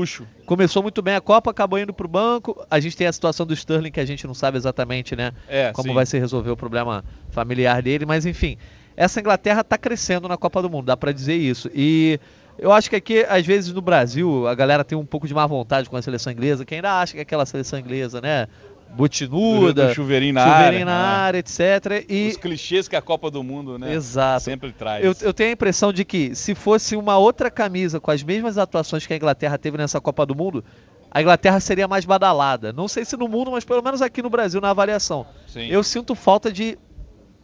[0.46, 2.64] começou muito bem a Copa, acabou indo pro banco.
[2.70, 5.32] A gente tem a situação do Sterling que a gente não sabe exatamente, né?
[5.48, 5.94] É, como sim.
[5.94, 8.56] vai se resolver o problema familiar dele, mas enfim,
[8.96, 11.70] essa Inglaterra está crescendo na Copa do Mundo, dá para dizer isso.
[11.74, 12.18] E
[12.58, 15.44] eu acho que aqui, às vezes no Brasil, a galera tem um pouco de má
[15.46, 18.46] vontade com a seleção inglesa, que ainda acha que é aquela seleção inglesa, né?
[18.94, 21.16] Botinuda, chuveirinho na chuveirinho área, na né?
[21.16, 22.04] área, etc.
[22.08, 23.94] E Os clichês que a Copa do Mundo, né?
[23.94, 24.44] Exato.
[24.44, 25.04] Sempre traz.
[25.04, 28.58] eu, eu tenho a impressão de que se fosse uma outra camisa com as mesmas
[28.58, 30.64] atuações que a Inglaterra teve nessa Copa do Mundo,
[31.10, 32.72] a Inglaterra seria mais badalada.
[32.72, 35.26] Não sei se no mundo, mas pelo menos aqui no Brasil na avaliação.
[35.46, 35.66] Sim.
[35.68, 36.76] Eu sinto falta de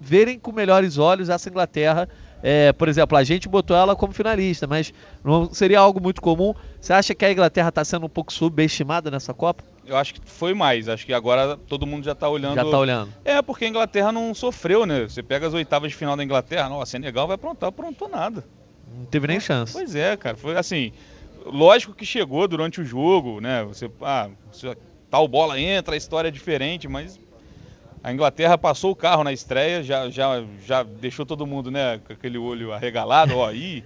[0.00, 2.08] verem com melhores olhos essa Inglaterra.
[2.42, 6.54] É, por exemplo, a gente botou ela como finalista, mas não seria algo muito comum.
[6.80, 9.62] Você acha que a Inglaterra está sendo um pouco subestimada nessa Copa?
[9.86, 10.88] Eu acho que foi mais.
[10.88, 12.54] Acho que agora todo mundo já tá olhando.
[12.54, 13.12] Já está olhando.
[13.24, 15.02] É, porque a Inglaterra não sofreu, né?
[15.02, 18.44] Você pega as oitavas de final da Inglaterra, não, a Senegal vai aprontar, aprontou nada.
[18.96, 19.72] Não teve nem chance.
[19.72, 20.36] Pois é, cara.
[20.36, 20.92] Foi assim.
[21.44, 23.64] Lógico que chegou durante o jogo, né?
[23.64, 24.76] Você, ah, você-
[25.10, 27.18] tal bola entra, a história é diferente, mas
[28.02, 32.12] a Inglaterra passou o carro na estreia, já, já, já deixou todo mundo, né, com
[32.12, 33.82] aquele olho arregalado, ó, aí.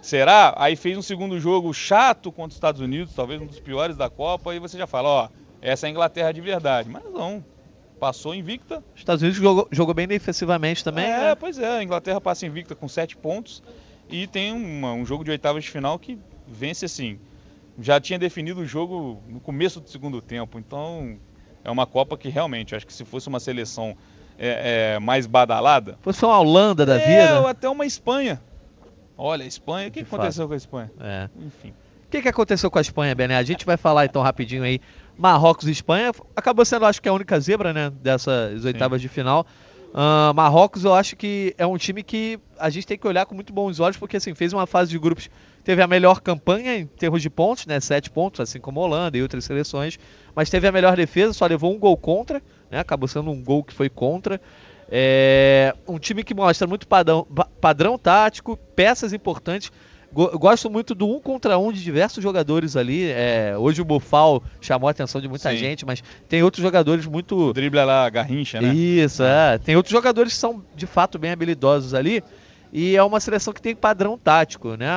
[0.00, 0.54] será?
[0.56, 4.10] Aí fez um segundo jogo chato contra os Estados Unidos, talvez um dos piores da
[4.10, 5.28] Copa, e você já fala, ó,
[5.60, 6.88] essa é a Inglaterra de verdade.
[6.88, 7.44] Mas não.
[8.00, 11.04] Passou invicta, Os Estados Unidos jogou, jogou bem defensivamente também.
[11.04, 11.34] é, né?
[11.36, 13.62] pois é, a Inglaterra passa invicta com 7 pontos
[14.10, 17.16] e tem uma- um jogo de oitavas de final que vence assim.
[17.80, 21.16] Já tinha definido o jogo no começo do segundo tempo, então
[21.64, 23.96] é uma Copa que realmente, acho que se fosse uma seleção
[24.38, 27.50] é, é, mais badalada, Se fosse uma Holanda da é, ou vida.
[27.50, 28.40] até uma Espanha.
[29.16, 30.90] Olha, a Espanha, o que De aconteceu com a Espanha?
[31.00, 31.28] É.
[31.38, 31.70] Enfim.
[32.06, 33.36] O que, que aconteceu com a Espanha, Bené?
[33.36, 34.80] A gente vai falar então rapidinho aí.
[35.16, 37.90] Marrocos e Espanha acabou sendo, acho que, a única zebra, né?
[37.90, 39.46] Dessas oitavas de final.
[39.94, 43.34] Ah, Marrocos, eu acho que é um time que a gente tem que olhar com
[43.34, 45.28] muito bons olhos, porque assim, fez uma fase de grupos,
[45.62, 47.78] teve a melhor campanha em termos de pontos, né?
[47.78, 49.98] Sete pontos, assim como Holanda e outras seleções,
[50.34, 52.78] mas teve a melhor defesa, só levou um gol contra, né?
[52.78, 54.40] Acabou sendo um gol que foi contra.
[54.90, 57.26] É, um time que mostra muito padrão,
[57.60, 59.70] padrão tático, peças importantes.
[60.12, 63.04] Go- Gosto muito do um contra um de diversos jogadores ali.
[63.10, 65.56] é, hoje o Bufal chamou a atenção de muita Sim.
[65.56, 67.36] gente, mas tem outros jogadores muito.
[67.48, 68.74] O drible é lá, Garrincha, né?
[68.74, 69.58] Isso, é.
[69.58, 72.22] Tem outros jogadores que são de fato bem habilidosos ali.
[72.74, 74.88] E é uma seleção que tem padrão tático, né?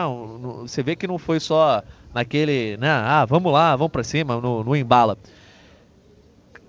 [0.62, 2.90] Você vê que não foi só naquele, né?
[2.90, 5.18] Ah, vamos lá, vamos pra cima, no, no embala.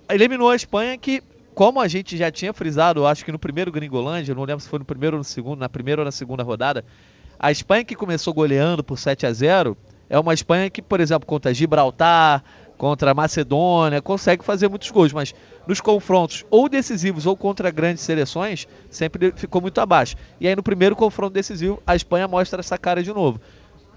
[0.09, 1.21] Eliminou a Espanha que,
[1.53, 4.79] como a gente já tinha frisado, acho que no primeiro Gringolândia, não lembro se foi
[4.79, 6.83] no primeiro ou no segundo, na primeira ou na segunda rodada,
[7.39, 9.77] a Espanha que começou goleando por 7 a 0
[10.09, 12.43] é uma Espanha que, por exemplo, contra Gibraltar,
[12.77, 15.33] contra a Macedônia, consegue fazer muitos gols, mas
[15.67, 20.15] nos confrontos ou decisivos ou contra grandes seleções, sempre ficou muito abaixo.
[20.39, 23.41] E aí no primeiro confronto decisivo, a Espanha mostra essa cara de novo.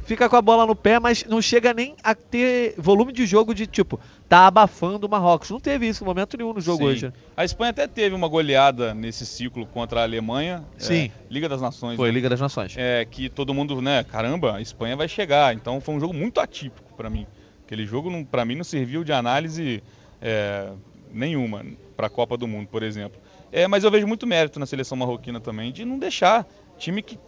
[0.05, 3.55] Fica com a bola no pé, mas não chega nem a ter volume de jogo
[3.55, 5.51] de tipo, tá abafando o Marrocos.
[5.51, 6.85] Não teve isso em momento nenhum no jogo Sim.
[6.85, 7.07] hoje.
[7.07, 7.13] né?
[7.37, 10.65] A Espanha até teve uma goleada nesse ciclo contra a Alemanha.
[10.79, 11.13] Sim.
[11.15, 11.97] é, Liga das Nações.
[11.97, 12.15] Foi né?
[12.15, 12.75] Liga das Nações.
[12.77, 15.55] é, que todo mundo, né, caramba, a Espanha vai chegar.
[15.55, 17.27] Então foi um jogo muito atípico para mim.
[17.65, 19.81] Aquele jogo, pra mim, não serviu de análise
[20.21, 20.71] é,
[21.13, 21.65] nenhuma
[21.97, 23.21] para a Copa do Mundo, por exemplo.
[23.53, 26.47] É, mas eu vejo muito mérito na seleção marroquina também de não deixar
[26.81, 27.19] time que,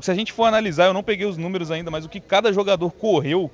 [0.00, 2.52] se a gente for analisar, eu não peguei os números ainda, mas o que cada
[2.52, 3.50] jogador correu,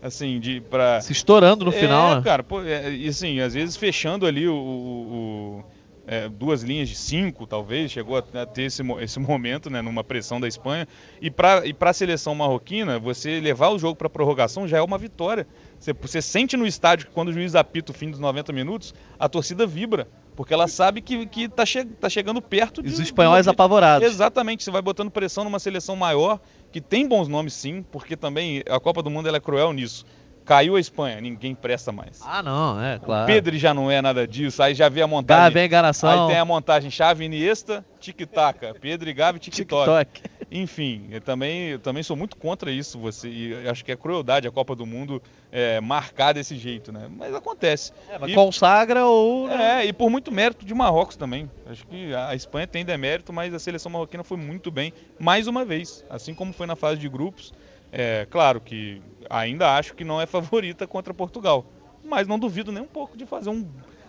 [0.00, 2.22] assim, de para Se estourando no é, final, né?
[2.22, 5.64] cara, pô, é, e assim, às vezes fechando ali o, o- o-
[6.04, 10.40] é, duas linhas de cinco, talvez, chegou a, ter esse, esse momento, né, numa pressão
[10.40, 10.86] da Espanha.
[11.20, 14.98] E para e a seleção marroquina, você levar o jogo para prorrogação já é uma
[14.98, 15.46] vitória.
[15.78, 18.92] Você, você sente no estádio que quando o juiz apita o fim dos 90 minutos,
[19.16, 22.88] a torcida vibra, porque ela sabe que, que tá, che tá chegando perto de...
[22.88, 24.06] os espanhóis de- apavorados.
[24.06, 26.40] Exatamente, você vai botando pressão numa seleção maior,
[26.70, 30.04] que tem bons nomes sim, porque também a Copa do Mundo ela é cruel nisso.
[30.44, 32.20] Caiu a Espanha, ninguém presta mais.
[32.24, 33.26] Ah, não, é, claro.
[33.26, 35.52] Pedro já não é nada disso, aí já vê a montagem.
[35.54, 36.10] Gabi, enganação.
[36.24, 40.08] Aí tem a montagem chave Iniesta, tic-tac, Pedro e Gabi, tic-toc.
[40.12, 40.42] TikTok.
[40.50, 44.46] Enfim, eu também, eu também sou muito contra isso, você, e acho que é crueldade
[44.46, 47.08] a Copa do Mundo é, marcar desse jeito, né?
[47.08, 47.92] Mas acontece.
[48.10, 49.46] É, mas E- consagra ou.
[49.48, 49.84] né?
[49.84, 51.50] é, e por muito mérito de Marrocos também.
[51.66, 55.64] Acho que a Espanha tem demérito, mas a seleção marroquina foi muito bem, mais uma
[55.64, 56.04] vez.
[56.10, 57.52] Assim como foi na fase de grupos.
[57.92, 61.66] É, claro que ainda acho que não é favorita contra Portugal.
[62.04, 63.64] Mas não duvido nem um pouco de fazer um,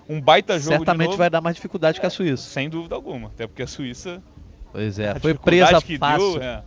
[0.10, 2.50] um baita jogo Certamente vai dar mais dificuldade que a Suíça.
[2.50, 3.28] Sem dúvida alguma.
[3.28, 4.24] Até porque a Suíça.
[4.72, 6.64] Pois é, foi presa fácil é.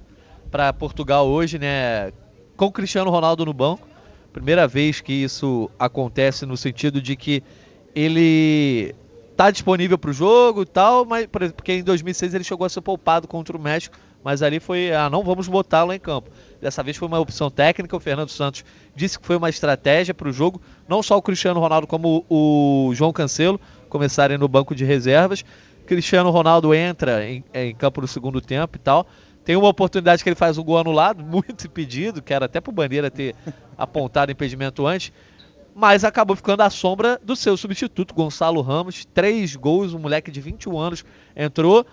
[0.51, 2.13] para Portugal hoje, né?
[2.57, 3.89] Com o Cristiano Ronaldo no banco.
[4.33, 7.43] Primeira vez que isso acontece no sentido de que
[7.95, 8.95] ele
[9.37, 12.81] tá disponível para o jogo e tal, mas porque em 2006 ele chegou a ser
[12.81, 16.29] poupado contra o México, mas ali foi, ah, não vamos botá-lo em campo.
[16.61, 20.29] Dessa vez foi uma opção técnica, o Fernando Santos disse que foi uma estratégia para
[20.29, 24.85] o jogo, não só o Cristiano Ronaldo como o João Cancelo começarem no banco de
[24.85, 25.45] reservas.
[25.87, 29.07] Cristiano Ronaldo entra em, em campo no segundo tempo e tal.
[29.45, 32.73] Tem uma oportunidade que ele faz um gol anulado, muito impedido, que era até pro
[32.73, 33.33] Bandeira ter
[33.79, 35.13] apontado impedimento antes.
[35.73, 39.05] mas acabou ficando à sombra do seu substituto, Gonçalo Ramos.
[39.05, 41.05] Três gols, um moleque de 21 anos
[41.37, 41.87] entrou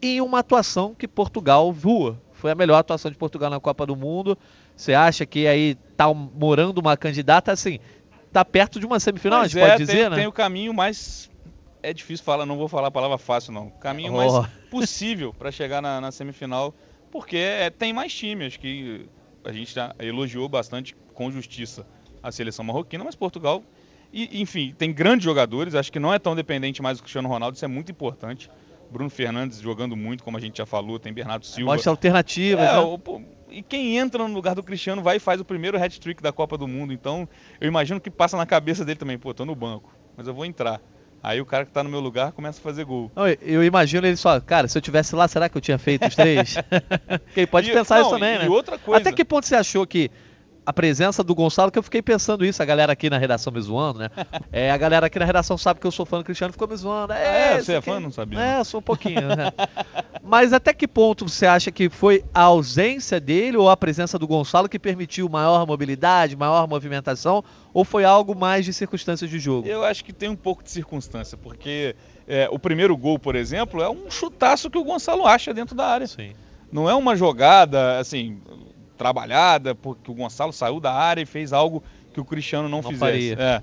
[0.00, 2.20] em uma atuação que Portugal voa.
[2.32, 4.36] Foi a melhor atuação de Portugal na Copa do Mundo.
[4.76, 7.78] Você acha que aí tá morando uma candidata assim?
[8.32, 10.16] Tá perto de uma semifinal, Mas a gente é, pode dizer, tem, né?
[10.16, 11.30] tem o caminho mais.
[11.82, 13.70] É difícil falar, não vou falar a palavra fácil, não.
[13.70, 14.16] Caminho Oh.
[14.16, 16.74] mais possível para chegar na, na semifinal,
[17.10, 18.44] porque é, tem mais time.
[18.44, 19.06] Acho que
[19.44, 21.86] a gente já elogiou bastante com justiça
[22.22, 23.62] a seleção marroquina, mas Portugal,
[24.12, 25.74] e, enfim, tem grandes jogadores.
[25.74, 28.50] Acho que não é tão dependente mais do Cristiano Ronaldo, isso é muito importante.
[28.90, 31.72] Bruno Fernandes jogando muito, como a gente já falou, tem Bernardo Silva.
[31.72, 32.78] Mostra alternativas, É, né?
[32.78, 33.00] o-
[33.50, 36.56] e quem entra no lugar do Cristiano vai e faz o primeiro hat-trick da Copa
[36.56, 36.92] do Mundo.
[36.92, 37.28] Então,
[37.60, 40.44] eu imagino que passa na cabeça dele também, pô, tô no banco, mas eu vou
[40.44, 40.80] entrar.
[41.22, 43.10] Aí o cara que tá no meu lugar começa a fazer gol.
[43.16, 46.06] Não, eu- imagino ele só, cara, se eu tivesse lá, será que eu tinha feito
[46.06, 46.54] os três?
[47.36, 48.48] Ele pode E- pensar isso não, também, e né?
[48.48, 49.00] outra coisa.
[49.00, 50.10] Até que ponto você achou que
[50.66, 53.60] a presença do Gonçalo, que eu fiquei pensando isso, a galera aqui na redação me
[53.60, 54.10] zoando, né?
[54.50, 56.74] É, a galera aqui na redação sabe que eu sou fã do Cristiano, ficou me
[56.76, 57.12] zoando.
[57.12, 57.62] Ah, É, é?
[57.62, 58.00] Você é fã?
[58.00, 59.28] Não sabia, É, sou um pouquinho.
[59.28, 59.52] né?
[60.22, 64.26] Mas até que ponto você acha que foi a ausência dele ou a presença do
[64.26, 69.68] Gonçalo que permitiu maior mobilidade, maior movimentação, ou foi algo mais de circunstâncias de jogo?
[69.68, 71.94] Eu acho que tem um pouco de circunstância, porque
[72.26, 75.86] é, o primeiro gol, por exemplo, é um chutaço que o Gonçalo acha dentro da
[75.86, 76.08] área.
[76.08, 76.32] Sim.
[76.72, 78.40] Não é uma jogada, assim,
[78.96, 81.82] trabalhada, porque o Gonçalo saiu da área e fez algo
[82.12, 83.34] que o Cristiano não, Não fizesse.
[83.38, 83.62] É.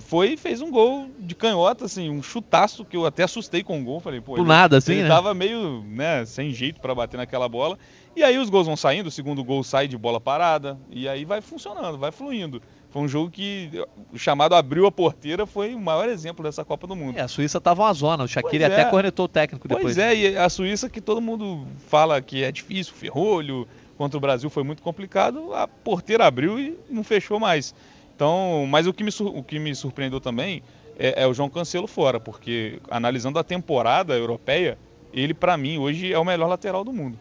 [0.00, 3.80] Foi e fez um gol de canhota, assim, um chutaço que eu até assustei com
[3.80, 4.00] o gol.
[4.00, 5.08] Falei, pô, Do ele, nada, assim, ele né?
[5.08, 7.78] tava meio, né, sem jeito para bater naquela bola.
[8.14, 11.24] E aí os gols vão saindo, o segundo gol sai de bola parada, e aí
[11.24, 12.60] vai funcionando, vai fluindo.
[12.90, 13.70] Foi um jogo que
[14.12, 17.18] o chamado abriu a porteira, foi o maior exemplo dessa Copa do Mundo.
[17.18, 18.84] É, a Suíça tava uma zona, o Shaqiri até é.
[18.86, 19.84] cornetou o técnico depois.
[19.84, 24.20] Pois é, e a Suíça que todo mundo fala que é difícil, ferrolho, contra o
[24.20, 27.74] Brasil foi muito complicado, a porteira abriu e não fechou mais.
[28.14, 30.62] Então, mas o que me, o que me surpreendeu também
[30.98, 34.78] é, é o João Cancelo fora, porque analisando a temporada europeia,
[35.12, 37.18] ele para mim hoje é o melhor lateral do mundo.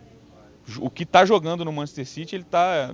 [0.80, 2.94] O que está jogando no Manchester City, ele tá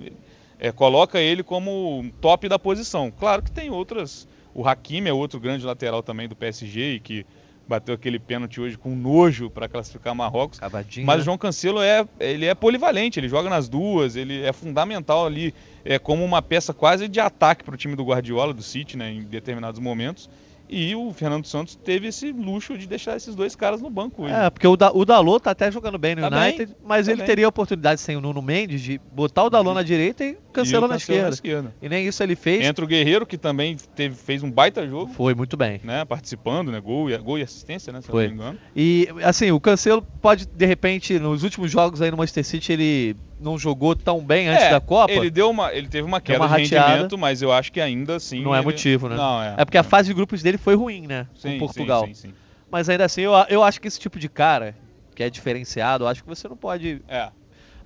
[0.59, 3.11] é, coloca ele como top da posição.
[3.11, 4.27] Claro que tem outras.
[4.53, 7.25] O Hakimi é outro grande lateral também do PSG e que
[7.67, 10.59] bateu aquele pênalti hoje com nojo para classificar Marrocos.
[11.05, 11.21] Mas né?
[11.21, 15.53] o João Cancelo é, ele é polivalente, ele joga nas duas, ele é fundamental ali,
[15.85, 19.11] é como uma peça quase de ataque para o time do Guardiola, do City, né,
[19.11, 20.29] em determinados momentos.
[20.71, 24.33] E o Fernando Santos teve esse luxo de deixar esses dois caras no banco hoje.
[24.33, 27.05] É, porque o, da, o Dalot tá até jogando bem no Tá bem, United, mas
[27.07, 27.25] tá ele bem.
[27.27, 30.37] teria a oportunidade sem o Nuno Mendes de botar o Dalot na direita e o
[30.53, 31.75] Cancelo na Cancelo esquerda.
[31.81, 32.63] E nem isso ele fez.
[32.65, 35.81] Entra o Guerreiro, que também teve, fez um baita jogo, Foi muito bem.
[35.83, 38.27] né, participando, né, gol, e- gol e assistência, né, se Foi.
[38.27, 38.59] não me engano.
[38.73, 43.15] E assim, o Cancelo pode, de repente, nos últimos jogos aí no Manchester City, ele
[43.41, 45.11] não jogou tão bem antes É, da Copa.
[45.11, 46.87] Ele deu uma, ele teve uma queda uma de rateada.
[46.89, 49.15] rendimento, mas eu acho que ainda assim Não é ele- motivo, né?
[49.15, 49.55] Não, é.
[49.57, 51.27] É porque a fase de grupos dele foi ruim, né?
[51.35, 52.05] Sim, com Portugal.
[52.07, 52.33] Sim, sim, sim.
[52.69, 54.75] Mas ainda assim, eu, eu acho que esse tipo de cara,
[55.15, 57.01] que é diferenciado, eu acho que você não pode.
[57.07, 57.29] É.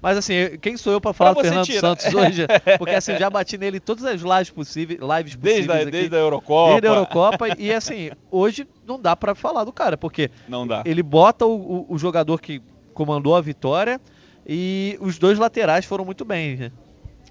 [0.02, 1.80] Mas assim, quem sou eu pra falar Pra do Fernando tirar.
[1.80, 2.46] Santos hoje?
[2.78, 6.16] Porque assim, já bati nele todas as lives possíveis, lives Desde, possíveis a, aqui, desde
[6.16, 6.70] a Eurocopa.
[6.74, 7.46] desde a Eurocopa.
[7.58, 10.84] E assim, hoje não dá pra falar do cara, porque Não dá.
[10.86, 12.62] ele bota o, o- o jogador que
[12.94, 14.00] comandou a vitória
[14.46, 16.56] e os dois laterais foram muito bem.
[16.56, 16.72] né?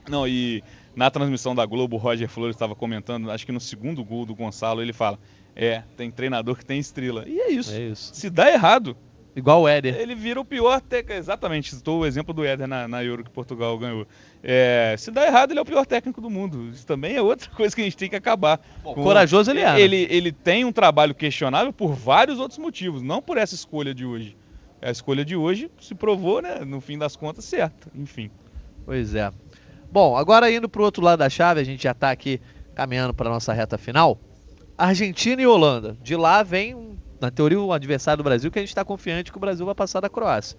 [0.08, 0.62] Não, e
[0.94, 4.34] na transmissão da Globo, o Roger Flores estava comentando, acho que no segundo gol do
[4.34, 5.18] Gonçalo, ele fala:
[5.56, 7.24] É, tem treinador que tem estrela.
[7.26, 7.72] E é isso.
[7.74, 8.14] É isso.
[8.14, 8.96] Se dá errado,
[9.36, 9.96] Igual o Éder.
[9.96, 11.18] ele vira o pior técnico.
[11.18, 14.06] Exatamente, estou o exemplo do Éder na, na Euro que Portugal ganhou.
[14.42, 16.70] É, se dá errado, ele é o pior técnico do mundo.
[16.70, 18.60] Isso também é outra coisa que a gente tem que acabar.
[18.82, 19.80] Bom, corajoso ele é, né?
[19.80, 24.04] Ele, ele tem um trabalho questionável por vários outros motivos, não por essa escolha de
[24.06, 24.36] hoje.
[24.84, 27.88] A escolha de hoje se provou, né, no fim das contas, certa.
[27.94, 28.30] Enfim.
[28.84, 29.32] Pois é.
[29.90, 32.38] Bom, agora indo pro outro lado da chave, a gente já tá aqui
[32.74, 34.20] caminhando para nossa reta final.
[34.76, 35.96] Argentina e Holanda.
[36.02, 39.38] De lá vem, na teoria, um adversário do Brasil que a gente está confiante que
[39.38, 40.58] o Brasil vai passar da Croácia.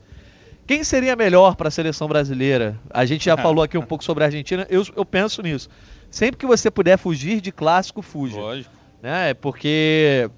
[0.66, 2.80] Quem seria melhor para a seleção brasileira?
[2.90, 4.66] A gente já falou aqui um pouco sobre a Argentina.
[4.72, 5.70] Eu, eu penso nisso.
[6.10, 8.40] Sempre que você puder fugir de clássico, fuja.
[8.40, 8.74] Lógico.
[9.04, 9.36] Né?
[9.36, 10.32] Porque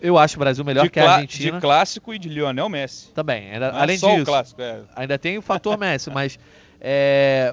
[0.00, 1.52] eu acho o Brasil melhor de, que a Argentina.
[1.52, 3.08] de clássico e de Lionel Messi.
[3.12, 3.50] Também.
[3.52, 4.22] Ainda- é além só disso.
[4.22, 4.80] o clássico, é.
[4.96, 6.38] Ainda tem o fator Messi, mas
[6.80, 7.52] é,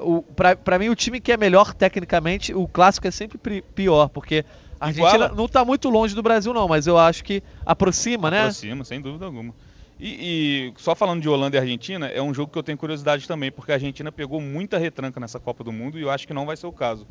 [0.64, 4.46] pra mim o time que é melhor tecnicamente, o clássico é sempre pior, porque
[4.80, 5.36] a Argentina Iguala.
[5.36, 8.42] não tá muito longe do Brasil não, mas eu acho que aproxima, né?
[8.42, 9.54] Aproxima, sem dúvida alguma.
[10.00, 13.28] E, e só falando de Holanda e Argentina, é um jogo que eu tenho curiosidade
[13.28, 16.34] também, porque a Argentina pegou muita retranca nessa Copa do Mundo e eu acho que
[16.34, 17.08] não vai ser o caso.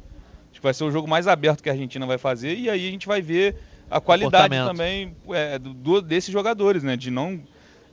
[0.53, 2.87] Acho que vai ser o jogo mais aberto que a Argentina vai fazer e aí
[2.89, 3.57] a gente vai ver
[3.91, 6.97] a qualidade também é, do, desses jogadores, né?
[6.97, 7.41] De não,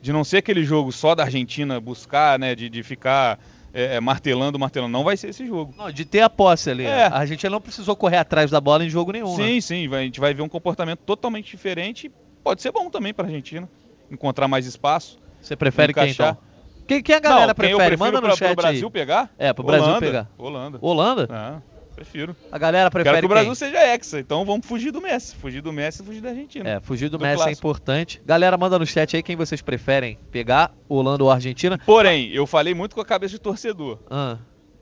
[0.02, 2.56] de não ser aquele jogo só da Argentina buscar, né?
[2.56, 3.40] De, de ficar
[3.74, 4.92] é, é, martelando, martelando.
[4.92, 5.74] Não vai ser esse jogo.
[5.78, 6.86] Não, de ter a posse ali.
[6.86, 7.06] É.
[7.08, 9.38] A Argentina não precisou correr atrás da bola em jogo nenhum.
[9.38, 9.44] né?
[9.46, 12.12] Sim, sim, vai- a gente vai ver um comportamento totalmente diferente.
[12.44, 13.70] Pode ser bom também para a Argentina.
[14.12, 15.18] Encontrar mais espaço.
[15.42, 16.34] Você prefere quem Encaixar.
[16.34, 16.54] então?
[16.86, 17.98] Quem, quem a galera Não, quem prefere?
[17.98, 18.92] Manda no pra- chat pro Brasil aí.
[18.92, 19.30] pegar?
[19.38, 20.30] É, pro Brasil Holanda, pegar.
[20.38, 20.78] Holanda.
[20.82, 21.28] Holanda?
[21.32, 21.62] Ah,
[21.94, 22.36] prefiro.
[22.52, 23.56] A galera Quero prefere que o Brasil quem?
[23.56, 25.36] seja hexa, então vamos fugir do Messi.
[25.36, 26.70] Fugir do Messi e fugir da Argentina.
[26.70, 27.60] É, fugir do, Do Messi é clássico.
[27.60, 28.22] importante.
[28.26, 31.78] Galera, manda no chat aí quem vocês preferem pegar, Holanda ou Argentina.
[31.86, 34.00] Porém, eu falei muito com a cabeça de torcedor.
[34.10, 34.38] Ah,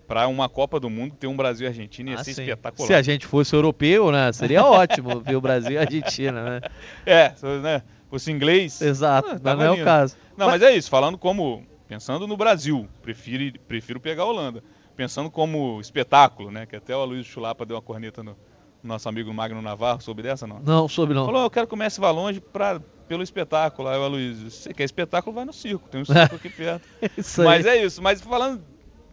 [0.08, 2.42] Pra uma Copa do Mundo ter um Brasil e Argentina ia ah, ser sim.
[2.42, 2.86] espetacular.
[2.86, 4.30] Se a gente fosse europeu, né?
[4.34, 6.62] Seria ótimo ver o Brasil e a Argentina, né?
[7.06, 7.82] É, se, né?
[8.10, 8.82] Fosse inglês.
[8.82, 10.18] Exato, Ah, mas tava não é o caso.
[10.36, 11.64] Não, mas é isso, falando como.
[11.88, 14.62] Pensando no Brasil, prefiro, prefiro pegar a Holanda.
[15.02, 16.68] Pensando como espetáculo, né?
[16.68, 18.38] Que até o Luiz Chulapa deu uma corneta no,
[18.84, 20.60] no nosso amigo Magno Navarro, soube dessa não?
[20.60, 21.26] Não, soube não.
[21.26, 23.88] Falou, eu quero que o Messi vá longe pra, pelo espetáculo.
[23.88, 26.88] Aí o se você quer espetáculo, vai no circo, tem um circo aqui perto.
[27.18, 27.48] Isso aí.
[27.48, 28.64] Mas é isso, mas falando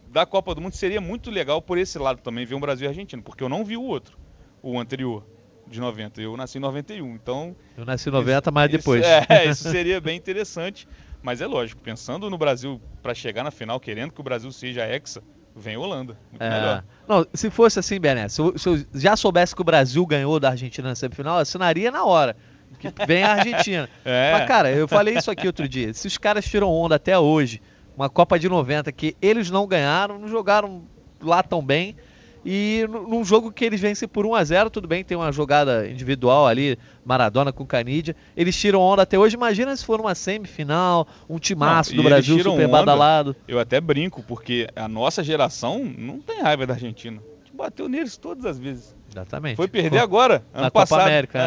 [0.06, 2.88] da Copa do Mundo, seria muito legal por esse lado também ver um Brasil e
[2.88, 4.18] Argentina, porque eu não vi o outro,
[4.62, 5.24] o anterior,
[5.66, 6.20] de 90.
[6.20, 9.06] Eu nasci em 91, então Eu nasci em 90, mas isso- depois.
[9.06, 10.86] é, isso seria bem interessante.
[11.22, 14.86] Mas é lógico, pensando no Brasil para chegar na final, querendo que o Brasil seja
[14.86, 15.22] hexa,
[15.58, 16.16] vem Holanda.
[16.30, 16.50] Muito É.
[16.50, 16.84] melhor.
[17.08, 20.38] Não, se fosse assim, Bené, se eu, se eu já soubesse que o Brasil ganhou
[20.38, 22.36] da Argentina na semifinal, eu assinaria na hora.
[22.78, 23.88] Que vem a Argentina.
[24.04, 24.32] É.
[24.32, 25.92] Mas, cara, eu falei isso aqui outro dia.
[25.94, 27.60] Se os caras tiram onda até hoje,
[27.96, 30.82] uma Copa de 90 que eles não ganharam, não jogaram
[31.20, 31.96] lá tão bem.
[32.44, 35.30] E nu- num jogo que eles vencem por 1 a 0 tudo bem, tem uma
[35.32, 38.14] jogada individual ali, Maradona com Canidia.
[38.36, 39.34] Eles tiram onda até hoje.
[39.36, 42.68] Imagina se for uma semifinal, um timaço Não, do Brasil super onda.
[42.68, 43.36] badalado.
[43.46, 47.20] Eu até brinco, porque a nossa geração não tem raiva da Argentina.
[47.20, 48.94] A gente bateu neles todas as vezes.
[49.10, 49.56] Exatamente.
[49.56, 50.98] Foi perder agora, ano na passado.
[50.98, 51.38] Copa América.
[51.38, 51.42] É.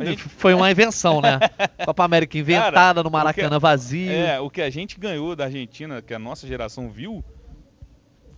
[0.00, 0.06] né?
[0.06, 1.38] Gente- foi uma invenção, né?
[1.84, 4.10] Copa América inventada no o que- Maracanã vazio.
[4.10, 7.22] É, o que a gente ganhou da Argentina, que a nossa geração viu,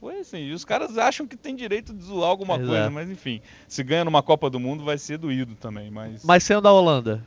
[0.00, 0.38] foi assim.
[0.38, 2.68] E os caras acham que tem direito de zoar alguma Exato.
[2.68, 3.40] coisa, mas enfim.
[3.66, 5.90] Se ganha numa Copa do Mundo, vai ser doído também.
[5.90, 7.24] Mas, Mas sendo a Holanda,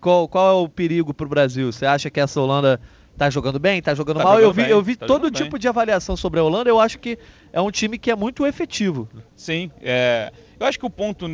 [0.00, 1.70] qual, qual é o perigo pro Brasil?
[1.72, 2.80] Você acha que essa Holanda
[3.16, 3.82] tá jogando bem?
[3.82, 4.34] Tá jogando Tá mal?
[4.34, 5.60] eu jogando vi, bem, eu vi tá todo tipo bem.
[5.60, 6.70] de avaliação sobre a Holanda.
[6.70, 7.18] Eu acho que
[7.52, 9.08] é um time que é muito efetivo.
[9.34, 11.26] sim, é, eu acho que o ponto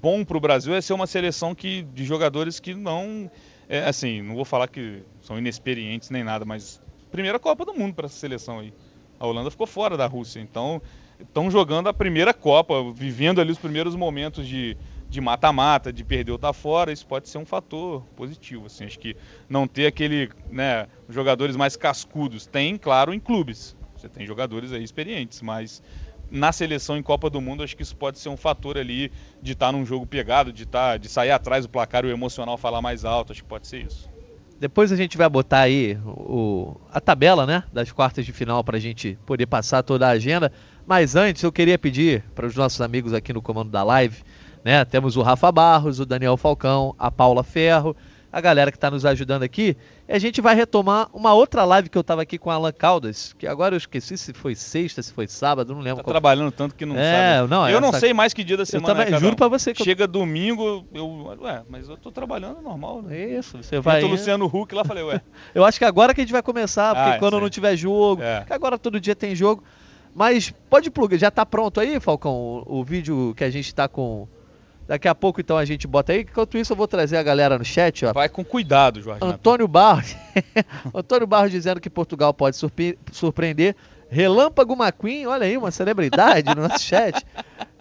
[0.00, 3.30] bom pro Brasil é ser uma seleção que, de jogadores que não.
[3.68, 7.94] É, assim, não vou falar que são inexperientes nem nada, mas primeira Copa do Mundo
[7.94, 8.74] para essa seleção aí.
[9.24, 10.82] A Holanda ficou fora da Rússia, então
[11.18, 16.32] estão jogando a primeira Copa, vivendo ali os primeiros momentos de de mata-mata, de perder
[16.32, 19.14] ou tá fora, isso pode ser um fator positivo, assim, acho que
[19.48, 24.82] não ter aquele, né, jogadores mais cascudos, tem, claro, em clubes, você tem jogadores aí
[24.82, 25.80] experientes, mas
[26.28, 29.52] na seleção em Copa do Mundo, acho que isso pode ser um fator ali de
[29.52, 33.04] estar num jogo pegado, de tá, de sair atrás do placar o emocional falar mais
[33.04, 34.13] alto, acho que pode ser isso.
[34.58, 38.78] Depois a gente vai botar aí o, a tabela, né, das quartas de final pra
[38.78, 40.50] gente poder passar toda a agenda.
[40.86, 44.22] Mas antes eu queria pedir para os nossos amigos aqui no comando da live,
[44.64, 47.96] né, temos o Rafa Barros, o Daniel Falcão, a Paula Ferro,
[48.36, 49.76] a galera que está nos ajudando aqui.
[50.08, 52.72] E a gente vai retomar uma outra live que eu estava aqui com a Alan
[52.72, 55.98] Caldas, que agora eu esqueci se foi sexta, se foi sábado, não lembro.
[55.98, 57.50] Tá qual- trabalhando tanto que não É, sabe.
[57.50, 59.36] não, eu não essa- sei mais que dia da Eu semana também, é cada juro
[59.36, 63.16] pra você que eu- Chega domingo, eu, ué, mas eu tô trabalhando normal, né?
[63.38, 64.02] Isso, você vai.
[64.02, 65.20] O Luciano Huck lá, falei, ué,
[65.54, 68.20] Eu acho que agora que a gente vai começar, porque Ah, quando não tiver jogo,
[68.20, 68.44] É.
[68.50, 69.62] agora todo dia tem jogo.
[70.12, 72.32] Mas pode plugar, já tá pronto aí, Falcão,
[72.66, 74.28] o, o vídeo que a gente tá com.
[74.86, 76.20] Daqui a pouco então a gente bota aí.
[76.20, 78.12] Enquanto isso eu vou trazer a galera no chat, ó.
[78.12, 79.20] vai com cuidado, Jorge.
[79.22, 80.14] Antônio Barros.
[80.94, 83.74] Antônio Barros dizendo que Portugal pode surpre- surpreender.
[84.10, 87.24] Relâmpago McQueen, olha aí, uma celebridade no nosso chat.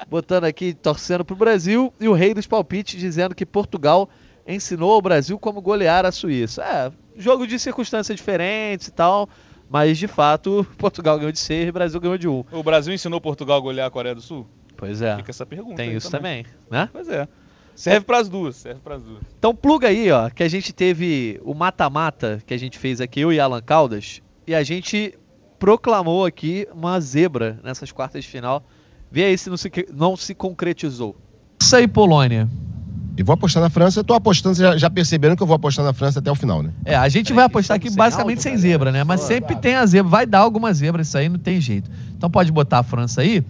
[0.10, 1.94] Botando aqui, torcendo pro Brasil.
[2.00, 4.10] E o Rei dos Palpites dizendo que Portugal
[4.48, 6.64] ensinou ao Brasil como golear a Suíça.
[6.64, 6.92] É,
[7.22, 9.28] jogo de circunstâncias diferentes e tal.
[9.70, 12.46] Mas de fato, Portugal ganhou de 6 e o Brasil ganhou de 1.
[12.52, 14.48] O Brasil ensinou Portugal a golear a Coreia do Sul?
[14.78, 15.16] Pois é.
[15.18, 15.76] Fica essa pergunta.
[15.76, 16.90] Tem aí isso também, né?
[16.92, 17.28] Pois é.
[17.76, 19.22] Serve pras duas, serve pras duas.
[19.38, 23.20] Então pluga aí, ó, que a gente teve o mata-mata que a gente fez aqui,
[23.20, 25.18] eu e Alan Caldas, e a gente
[25.58, 28.64] proclamou aqui uma zebra nessas quartas de final.
[29.12, 31.16] Vê aí se não se, não se concretizou.
[31.62, 32.50] Isso aí, Polônia.
[33.16, 34.00] E vou apostar na França.
[34.00, 36.36] Eu tô apostando, vocês já, já perceberam que eu vou apostar na França até o
[36.36, 36.74] final, né?
[36.84, 38.72] É, a gente Peraí, vai apostar aqui sem basicamente áudio, sem galera.
[38.72, 39.04] zebra, né?
[39.04, 41.90] Mas sempre tem a zebra, vai dar alguma zebra, isso aí não tem jeito.
[42.18, 43.44] Então pode botar a França aí.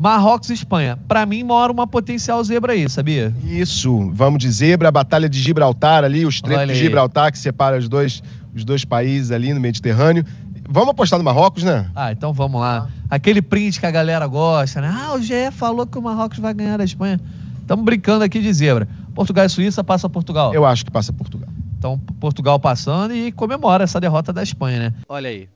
[0.00, 0.98] Marrocos e Espanha.
[1.06, 3.34] Pra mim mora uma potencial zebra aí, sabia?
[3.44, 6.74] Isso, vamos de zebra, a Batalha de Gibraltar ali, o Estreito de.
[6.74, 8.22] Gibraltar que separa os dois,
[8.56, 10.24] os dois países ali no Mediterrâneo.
[10.66, 11.90] Vamos apostar no Marrocos, né?
[11.94, 12.88] Ah, então vamos lá.
[13.10, 14.90] Aquele print que a galera gosta, né?
[14.90, 17.20] Ah, o GE falou que o Marrocos vai ganhar da Espanha.
[17.60, 18.88] Estamos brincando aqui de zebra.
[19.14, 20.54] Portugal e Suíça passa Portugal.
[20.54, 21.50] Eu acho que passa Portugal.
[21.76, 24.94] Então, Portugal passando e comemora essa derrota da Espanha, né?
[25.06, 25.46] Olha aí.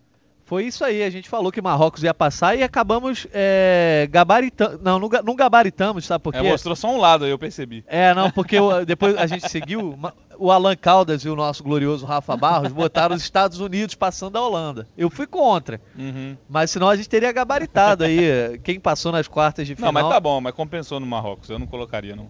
[0.47, 4.79] Foi isso aí, a gente falou que Marrocos ia passar e acabamos é, gabaritando.
[4.83, 6.39] Não, não, ga- não gabaritamos, sabe por quê?
[6.39, 7.83] É, mostrou só um lado aí, eu percebi.
[7.87, 9.99] É, não, porque depois a gente seguiu.
[10.37, 14.43] O Alan Caldas e o nosso glorioso Rafa Barros botaram os Estados Unidos passando a
[14.47, 14.87] Holanda.
[14.99, 16.37] Eu fui contra, Uhum.
[16.49, 19.93] mas senão a gente teria gabaritado aí eh, quem passou nas quartas de final.
[19.93, 21.49] Não, mas tá bom, mas compensou no Marrocos.
[21.49, 22.29] Eu não colocaria, não.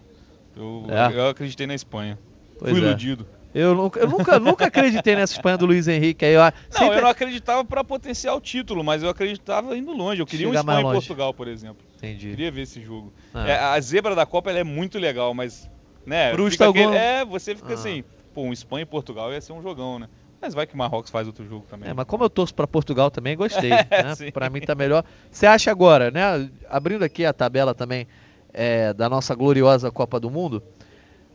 [0.55, 1.17] Eu, É.
[1.19, 2.17] eu acreditei na Espanha.
[2.59, 2.85] Pois Fui é.
[2.85, 3.27] iludido.
[3.57, 6.25] Eu nunca, eu nunca, nunca acreditei nessa Espanha do Luiz Henrique.
[6.25, 9.93] Aí eu, Não, sempre- eu não acreditava pra potenciar o título, mas eu acreditava indo
[9.93, 10.21] longe.
[10.21, 10.95] Eu queria um Chegar Espanha e longe.
[10.99, 11.77] Portugal, por exemplo.
[11.95, 12.31] Entendi.
[12.31, 13.13] Queria ver esse jogo.
[13.33, 13.47] Ah.
[13.47, 15.69] É, a zebra da Copa é muito legal, mas.
[16.05, 17.75] Né, fica aquele- algum- É, você fica Ah.
[17.75, 18.03] assim,
[18.33, 20.07] pô, um Espanha e Portugal ia ser um jogão, né?
[20.41, 21.89] Mas vai que o Marrocos faz outro jogo também.
[21.89, 23.69] É, mas como eu torço pra Portugal também, gostei.
[23.89, 24.15] né?
[24.15, 24.31] sim.
[24.31, 25.03] Pra mim tá melhor.
[25.31, 26.49] Você acha agora, né?
[26.69, 28.05] Abrindo aqui a tabela também
[28.53, 30.61] é, da nossa gloriosa Copa do Mundo,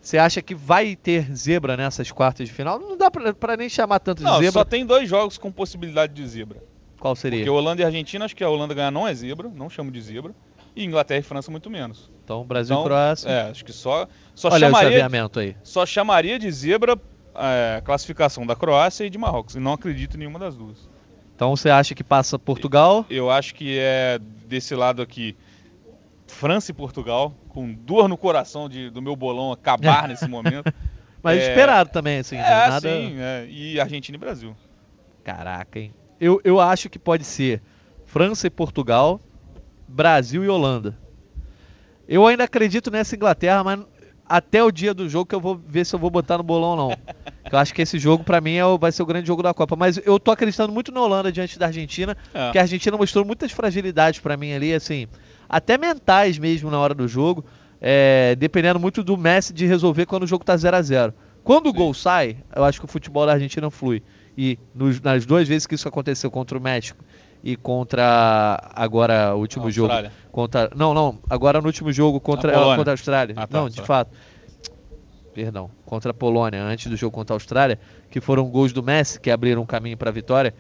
[0.01, 2.79] você acha que vai ter zebra nessas quartas de final?
[2.79, 4.53] Não dá pra, pra nem chamar tanto de Não, zebra.
[4.53, 6.63] só tem dois jogos com possibilidade de zebra.
[6.99, 7.39] Qual seria?
[7.41, 10.01] Porque Holanda e Argentina, acho que a Holanda ganhar não é zebra, não chamo de
[10.01, 10.35] zebra.
[10.77, 12.11] E Inglaterra e França muito menos.
[12.25, 13.29] Então, Brasil Então, e Croácia.
[13.29, 15.57] É, acho que só, só Olha chamaria, aviamento aí.
[15.65, 16.97] só chamaria de zebra
[17.35, 19.57] é, a classificação da Croácia e de Marrocos.
[19.57, 20.89] E não acredito em nenhuma das duas.
[21.35, 23.05] Então você acha que passa Portugal?
[23.11, 25.35] Eu acho que é desse lado aqui,
[26.31, 30.73] França e Portugal, com dor no coração de, do meu bolão acabar nesse momento.
[31.23, 32.37] Mas É, esperado também, assim.
[32.37, 32.49] é, né?
[32.69, 32.81] Nada...
[32.89, 34.57] sim, é, e Argentina e Brasil.
[35.23, 35.93] Caraca, hein?
[36.21, 37.63] Eu, eu acho que pode ser
[38.07, 39.21] França e Portugal,
[39.87, 40.97] Brasil e Holanda.
[42.09, 43.81] Eu ainda acredito nessa Inglaterra, mas
[44.27, 46.71] até o dia do jogo que eu vou ver se eu vou botar no bolão
[46.71, 46.97] ou não.
[47.53, 49.53] Eu acho que esse jogo, pra mim, é o- vai ser o grande jogo da
[49.53, 49.75] Copa.
[49.75, 52.45] Mas eu tô acreditando muito na Holanda diante da Argentina, É.
[52.45, 55.09] porque a Argentina mostrou muitas fragilidades pra mim ali, assim,
[55.51, 57.45] até mentais mesmo na hora do jogo,
[57.81, 61.69] é, dependendo muito do Messi de resolver quando o jogo tá 0 a 0 Quando
[61.69, 64.03] o gol sai, eu acho que o futebol da Argentina flui.
[64.39, 67.03] E nos- nas duas vezes que isso aconteceu contra o México
[67.43, 70.13] e contra agora o último jogo Austrália.
[70.31, 72.77] contra não não agora no último jogo contra A Polônia.
[72.77, 73.85] contra a Austrália Ah, tá, não de só.
[73.85, 74.11] fato
[75.35, 77.79] perdão contra a Polônia antes do jogo contra a Austrália
[78.11, 80.53] que foram gols do Messi que abriram um caminho para a vitória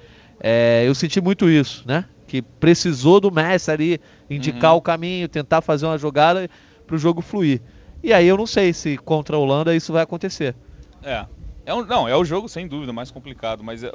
[0.42, 4.78] é, eu senti muito isso né que precisou do Messi ali indicar Uhum.
[4.78, 6.48] o caminho tentar fazer uma jogada
[6.86, 7.60] para o jogo fluir
[8.02, 10.54] e aí eu não sei se contra a Holanda isso vai acontecer
[11.02, 11.26] É.
[11.66, 13.90] é um, não, é o jogo sem dúvida mais complicado, mas é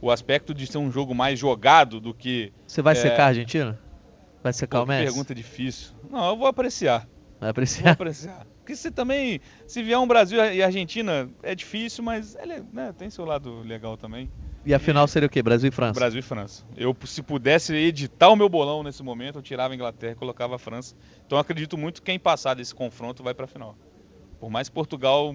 [0.00, 2.52] o, aspecto de ser um jogo mais jogado do que.
[2.66, 2.96] você vai É.
[2.96, 3.78] secar a Argentina
[4.42, 5.88] vai secar Pô, o que Messi pergunta difícil.
[6.10, 7.00] Não, eu vou apreciar.
[7.00, 7.08] vai
[7.40, 8.46] Vou apreciar apreciar.
[8.60, 12.92] Porque você também, se vier um Brasil e Argentina, é difícil, mas é le- né,
[12.92, 14.28] tem seu lado legal também.
[14.66, 16.64] E a final seria o quê Brasil e França Brasil e França.
[16.76, 20.56] Eu, se pudesse editar o meu bolão nesse momento, eu tirava a Inglaterra e colocava
[20.56, 20.96] a França.
[21.24, 23.76] Então eu acredito muito que quem passar desse confronto vai para a final.
[24.40, 25.34] Por mais que Portugal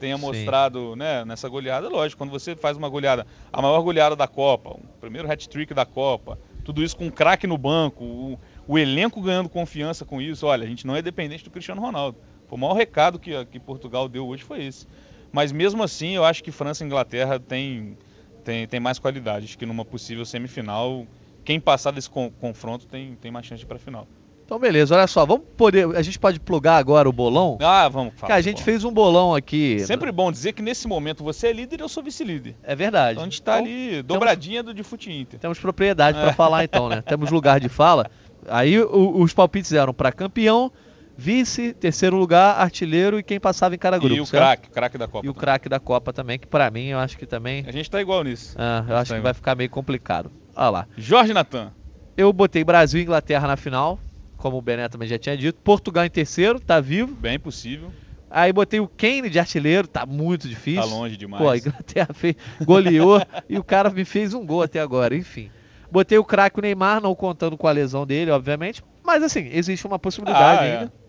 [0.00, 0.22] tenha Sim.
[0.22, 4.70] mostrado né, nessa goleada, lógico, quando você faz uma goleada, a maior goleada da Copa,
[4.70, 9.22] o primeiro hat-trick da Copa, tudo isso com um craque no banco, o, o elenco
[9.22, 12.18] ganhando confiança com isso, olha, a gente não é dependente do Cristiano Ronaldo.
[12.48, 14.86] Foi o maior recado que, que Portugal deu hoje foi esse.
[15.30, 17.96] Mas mesmo assim, eu acho que França e Inglaterra tem,
[18.44, 19.46] tem, tem mais qualidade.
[19.46, 21.06] Acho que numa possível semifinal,
[21.44, 24.06] quem passar desse con- confronto tem, tem mais chance pra final.
[24.44, 25.96] Então, beleza, olha só, vamos poder.
[25.96, 27.56] A gente pode plugar agora o bolão?
[27.62, 28.28] Ah, vamos falar.
[28.28, 29.80] Cara, a gente fez um bolão aqui.
[29.80, 32.54] Sempre bom dizer que nesse momento você é líder e eu sou vice-líder.
[32.62, 33.12] É verdade.
[33.12, 35.40] Então a gente tá Então, ali, dobradinha do de Fute Inter.
[35.40, 36.32] Temos propriedade para É.
[36.34, 37.00] falar então, né?
[37.00, 38.10] Temos lugar de fala.
[38.46, 40.70] Aí o- os palpites eram para campeão,
[41.16, 44.14] vice, terceiro lugar, artilheiro e quem passava em cada grupo.
[44.14, 45.26] e o craque, craque da Copa.
[45.26, 47.64] E o craque da Copa também, que pra mim eu acho que também.
[47.66, 48.54] A gente tá igual nisso.
[48.58, 49.22] ah, eu acho Tá que igual.
[49.22, 50.30] vai ficar meio complicado.
[50.56, 50.88] Olha lá.
[50.96, 51.72] Jorge Natan.
[52.16, 53.98] Eu botei Brasil e Inglaterra na final,
[54.36, 55.60] como o Bené também já tinha dito.
[55.62, 57.14] Portugal em terceiro, tá vivo.
[57.16, 57.90] Bem possível.
[58.30, 60.80] Aí botei o Kane de artilheiro, tá muito difícil.
[60.82, 61.40] Tá longe demais.
[61.42, 62.34] Pô, a Inglaterra fez,
[62.64, 65.50] goleou e o cara me fez um gol até agora, enfim.
[65.90, 68.82] Botei o craque Neymar, não contando com a lesão dele, obviamente.
[69.04, 70.72] Mas assim, existe uma possibilidade Ah, é.
[70.78, 70.92] ainda.
[70.92, 71.03] É,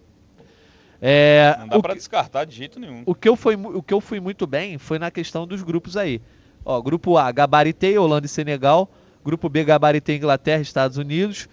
[1.70, 3.04] Não dá que, descartar de jeito nenhum.
[3.06, 5.98] o, que eu fui, o que eu fui muito bem foi na questão dos grupos
[5.98, 6.22] aí.
[6.64, 8.90] Ó, grupo A, gabaritei Holanda e Senegal.
[9.24, 11.48] Grupo B, gabaritei Inglaterra e Estados Unidos.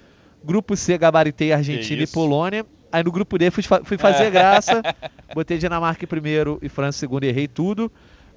[0.45, 2.07] Grupo C, gabaritei Argentina e.
[2.07, 2.67] Polônia.
[2.91, 4.31] Aí no grupo D fui, fui fazer É.
[4.31, 4.83] graça.
[5.35, 7.91] Botei Dinamarca em primeiro e França em segundo, errei tudo.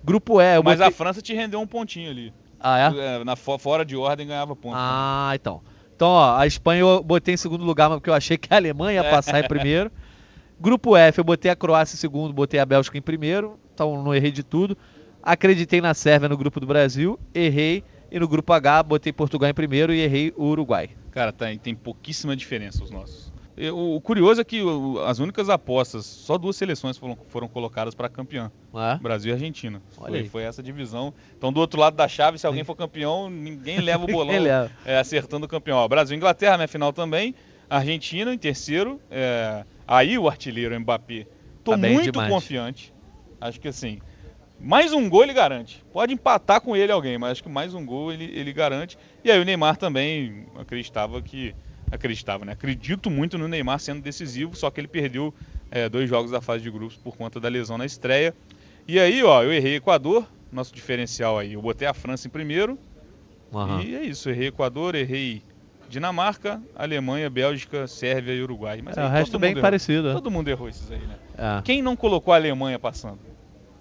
[0.04, 0.88] Grupo E, Mas botei...
[0.88, 2.34] a França te rendeu um pontinho ali.
[2.60, 3.18] Ah, é?
[3.20, 4.76] É, Na, fo- fora de ordem ganhava ponto.
[4.78, 5.62] Ah, então.
[5.96, 9.02] Então, ó, a Espanha eu botei em segundo lugar, porque eu achei que a Alemanha
[9.04, 9.92] ia passar em primeiro.
[10.60, 13.60] Grupo F, eu botei a Croácia em segundo, botei a Bélgica em primeiro.
[13.74, 14.78] Então não errei de tudo.
[15.22, 17.84] Acreditei na Sérvia no grupo do Brasil, errei.
[18.12, 20.92] E no grupo H, botei Portugal em primeiro e errei o Uruguai.
[21.12, 23.34] Cara, tem, tem pouquíssima diferença os nossos.
[23.74, 24.62] O curioso é que
[25.06, 28.98] as únicas apostas, só duas seleções foram, foram colocadas para campeão: é?
[29.02, 29.82] Brasil e Argentina.
[29.92, 31.14] Foi, foi, essa divisão.
[31.38, 34.36] Então, do outro lado da chave, se alguém for campeão, ninguém leva o bolão
[34.86, 35.78] é, acertando o campeão.
[35.78, 37.34] Ó, Brasil e Inglaterra, minha final também.
[37.70, 39.00] Argentina em terceiro.
[39.10, 41.28] É, aí o artilheiro Mbappé.
[41.64, 42.32] Tô tá muito demais.
[42.32, 42.94] confiante.
[43.42, 44.00] Acho que assim,
[44.60, 45.84] mais um gol ele garante.
[45.92, 48.98] Pode empatar com ele alguém, mas acho que mais um gol ele, ele garante.
[49.24, 51.56] E aí o Neymar também acreditava que
[51.92, 52.54] acreditava, né?
[52.54, 55.34] Acredito muito no Neymar sendo decisivo, só que ele perdeu
[55.70, 58.36] é, dois jogos da fase de grupos por conta da lesão na estreia.
[58.88, 61.54] E aí, ó, eu errei Equador, nosso diferencial aí.
[61.54, 62.78] Eu botei a França em primeiro.
[63.52, 63.82] Uhum.
[63.82, 65.44] E é isso, errei Equador, errei
[65.88, 68.82] Dinamarca, Alemanha, Bélgica, Sérvia e Uruguai.
[68.84, 70.14] Mas é, o resto bem parecido.
[70.14, 71.16] Todo mundo errou esses aí, né?
[71.38, 71.62] É.
[71.64, 73.20] Quem não colocou a Alemanha passando?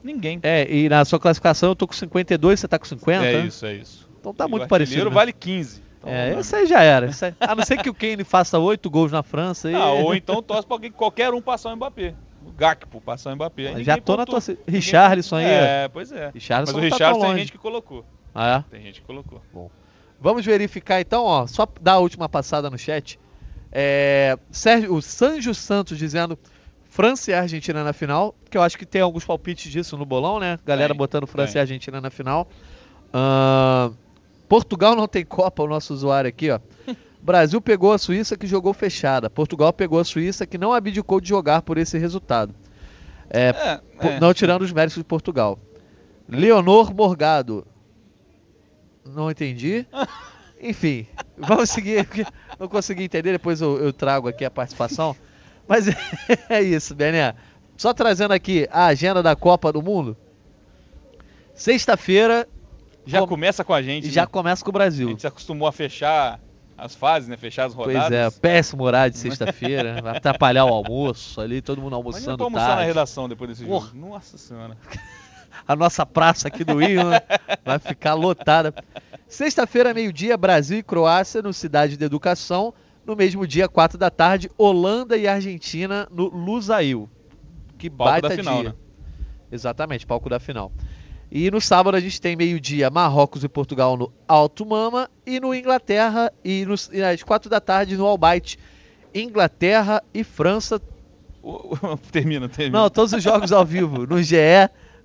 [0.03, 0.39] Ninguém.
[0.43, 3.25] É, e na sua classificação eu tô com 52, você tá com 50?
[3.25, 4.09] É isso, é isso.
[4.21, 5.09] Então tá e muito parecido.
[5.09, 5.83] O vale 15.
[5.99, 7.07] Então, é, isso aí já era.
[7.07, 9.71] Isso aí, a não ser que o Kane faça oito gols na França.
[9.71, 9.75] E...
[9.75, 12.15] Ah, ou então torce pra alguém, qualquer um passar o Mbappé.
[12.47, 13.83] O Gakpo passar o Mbappé.
[13.83, 14.41] já tô na tua.
[14.69, 15.47] Richarlison aí.
[15.47, 16.31] É, pois é.
[16.35, 18.05] Richarlison Mas o tá Richarlison tem gente que colocou.
[18.35, 18.71] Ah, é?
[18.71, 19.41] Tem gente que colocou.
[19.51, 19.71] Bom.
[20.25, 21.47] Vamos verificar então, ó.
[21.47, 23.20] Só dar a última passada no chat.
[23.70, 26.39] É, Sérgio, o Sanjo Santos dizendo
[26.89, 30.41] França e Argentina na final, que eu acho que tem alguns palpites disso no bolão,
[30.41, 30.59] né?
[30.64, 31.59] Galera tem, botando França tem.
[31.59, 32.49] e Argentina na final.
[33.11, 33.95] Uh,
[34.49, 36.59] Portugal não tem Copa, o nosso usuário aqui, ó.
[37.20, 39.29] Brasil pegou a Suíça que jogou fechada.
[39.29, 42.55] Portugal pegou a Suíça que não abdicou de jogar por esse resultado.
[43.29, 44.20] É, é, é.
[44.20, 45.59] Não tirando os méritos de Portugal.
[46.27, 47.66] Leonor Morgado.
[49.07, 49.87] Não entendi.
[50.61, 52.07] Enfim, vamos seguir.
[52.59, 55.15] Não consegui entender, depois eu, eu trago aqui a participação.
[55.69, 55.87] Mas
[56.49, 57.35] é isso, Bené.
[57.77, 60.17] Só trazendo aqui a agenda da Copa do Mundo.
[61.55, 62.49] Sexta-feira,
[63.07, 63.29] já com...
[63.29, 64.11] começa com a gente.
[64.11, 64.29] Já né?
[64.31, 65.09] começa com o Brasil.
[65.09, 66.41] A gente se acostumou a fechar
[66.77, 67.37] as fases, né?
[67.37, 68.09] Fechar as rodadas.
[68.09, 70.01] Pois é, péssimo horário de sexta-feira.
[70.03, 72.83] vai atrapalhar o almoço ali, todo mundo almoçando Mas almoçar tarde.
[72.83, 73.87] na redação depois desse Porra.
[73.87, 73.99] jogo.
[73.99, 74.77] Nossa senhora.
[75.67, 77.21] a nossa praça aqui do Rio né?
[77.65, 78.75] vai ficar lotada.
[79.27, 82.73] Sexta-feira, meio-dia, Brasil e Croácia no Cidade de Educação.
[83.07, 87.09] No mesmo dia, quatro da tarde, Holanda e Argentina no Lusail.
[87.77, 88.69] Que palco baita da final, dia.
[88.71, 88.75] Né?
[89.53, 90.73] Exatamente, palco da final.
[91.31, 95.55] E no sábado a gente tem meio-dia Marrocos e Portugal no Alto Mama e no
[95.55, 98.59] Inglaterra e, nos, e às quatro da tarde no Albight
[99.15, 100.81] Inglaterra e França.
[102.11, 102.83] termina, termina.
[102.83, 104.37] Não, todos os jogos ao vivo no GE,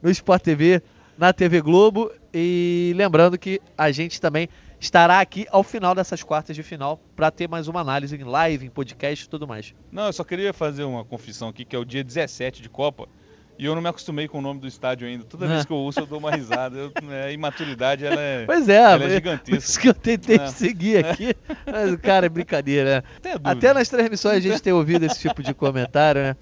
[0.01, 0.81] no Sport TV,
[1.17, 4.47] na TV Globo e lembrando que a gente também
[4.79, 8.65] estará aqui ao final dessas quartas de final para ter mais uma análise em live,
[8.65, 9.73] em podcast e tudo mais.
[9.91, 13.07] Não, eu só queria fazer uma confissão aqui que é o dia 17 de Copa.
[13.57, 15.25] E eu não me acostumei com o nome do estádio ainda.
[15.25, 16.77] Toda vez que eu ouço, eu dou uma risada.
[16.77, 19.57] Eu, é, a imaturidade, ela é, pois é, ela é gigantesca.
[19.57, 20.47] Isso que eu tentei é.
[20.47, 21.35] seguir aqui.
[21.69, 23.33] Mas, cara, é brincadeira, né?
[23.43, 26.37] Até nas transmissões a gente tem ouvido esse tipo de comentário, né?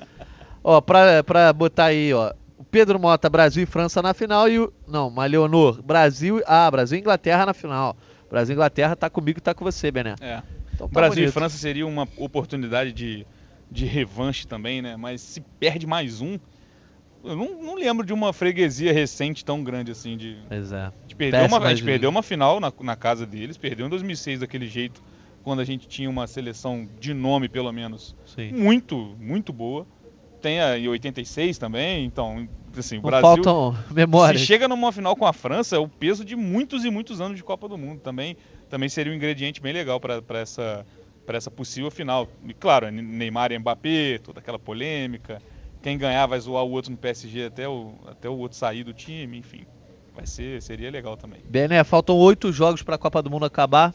[0.64, 2.32] Ó, pra, pra botar aí, ó.
[2.58, 4.74] O Pedro Mota, Brasil e França na final e o...
[4.88, 6.42] Não, mas Leonor, Brasil...
[6.46, 7.96] Ah, Brasil e Inglaterra na final.
[8.30, 10.16] Brasil e Inglaterra tá comigo e tá com você, Bené.
[10.20, 10.42] É.
[10.74, 11.30] Então, tá Brasil bonito.
[11.30, 13.28] e França seria uma oportunidade de,
[13.70, 14.98] de revanche também, né?
[14.98, 16.40] Mas se perde mais um
[17.24, 20.38] eu não, não, lembro de uma freguesia recente tão grande assim de.
[20.48, 20.92] Pois é.
[21.06, 24.40] De perder uma, a gente perdeu uma final na, na casa deles, perdeu em 2006
[24.40, 25.04] daquele jeito,
[25.44, 28.52] quando a gente tinha uma seleção de nome, pelo menos, Sim.
[28.54, 29.86] muito, muito boa.
[30.42, 33.44] Tem a em 86 também, então, assim, o não Brasil.
[33.44, 34.42] Faltam memórias.
[34.42, 37.38] Se chega numa final com a França, é o peso de muitos e muitos anos
[37.38, 38.00] de Copa do Mundo.
[38.02, 38.38] Também,
[38.70, 40.86] também seria um ingrediente bem legal para essa,
[41.28, 42.28] essa possível final.
[42.48, 45.42] E claro, Neymar e Mbappé, toda aquela polêmica
[45.82, 48.94] quem ganhar vai zoar o outro no PSG até o, até o outro sair do
[48.94, 49.66] time, enfim.
[50.14, 51.40] Vai ser, seria legal também.
[51.48, 53.94] Bené, faltam oito jogos para a Copa do Mundo acabar.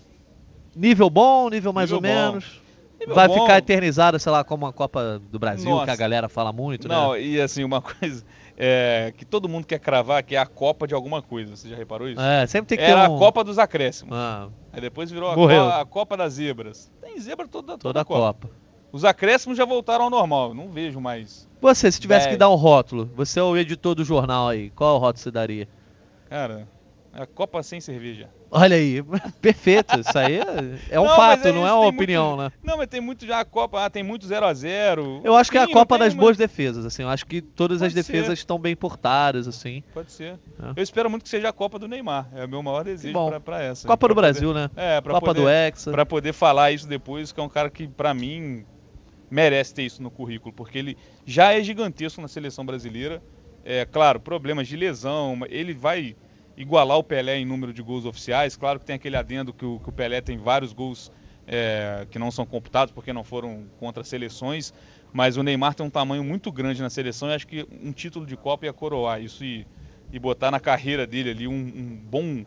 [0.75, 2.31] Nível bom, nível mais nível ou bom.
[2.33, 2.62] menos.
[3.07, 3.41] Vai bom.
[3.41, 5.87] ficar eternizada, sei lá, como a Copa do Brasil, Nossa.
[5.87, 6.95] que a galera fala muito, né?
[6.95, 8.25] Não, e assim, uma coisa
[8.57, 11.57] é, que todo mundo quer cravar, que é a Copa de alguma coisa.
[11.57, 12.21] Você já reparou isso?
[12.21, 13.17] É, sempre tem que Era ter um...
[13.17, 14.17] a Copa dos acréscimos.
[14.17, 14.49] Ah.
[14.73, 16.91] Aí depois virou a, co a, Copa das Zebras.
[17.01, 18.47] Tem zebra toda, toda, toda a Copa.
[18.49, 18.63] Copa.
[18.93, 21.49] Os acréscimos já voltaram ao normal, não vejo mais.
[21.63, 24.99] Você, se tivesse que dar um rótulo, você é o editor do jornal aí, qual
[24.99, 25.67] rótulo você daria?
[26.29, 26.69] Cara,
[27.13, 28.31] a Copa sem cerveja.
[28.51, 29.03] Olha aí,
[29.41, 30.01] perfeito.
[30.01, 30.41] Isso aí
[30.91, 32.53] é, um não, fato, é não é uma opinião, muito, né?
[32.63, 35.51] Não, mas tem muito já a Copa, ah, tem muito 0 a 0 Eu acho
[35.51, 37.03] que é a Copa das boas defesas, assim.
[37.03, 38.33] Eu acho que todas Pode as defesas ser.
[38.35, 39.83] estão bem portadas, assim.
[39.93, 40.39] Pode ser.
[40.61, 40.73] É.
[40.77, 42.29] Eu espero muito que seja a Copa do Neymar.
[42.35, 43.87] É o meu maior desejo para essa.
[43.87, 44.71] Copa do Brasil, poder, né?
[44.77, 45.91] É, pra Copa poder, do Hexa.
[45.91, 48.65] Pra poder falar isso depois, que é um cara que, para mim,
[49.31, 50.97] merece ter isso no currículo, porque ele
[51.27, 53.23] já é gigantesco na seleção brasileira.
[53.65, 56.17] É claro, problemas de lesão, ele vai
[56.57, 58.57] igualar o Pelé em número de gols oficiais.
[58.57, 61.11] Claro que tem aquele adendo que o, que o Pelé tem vários gols
[61.47, 64.73] é, que não são computados porque não foram contra seleções,
[65.13, 68.25] mas o Neymar tem um tamanho muito grande na seleção e acho que um título
[68.25, 69.67] de Copa ia coroar isso e,
[70.13, 72.45] e botar na carreira dele ali um, um bom,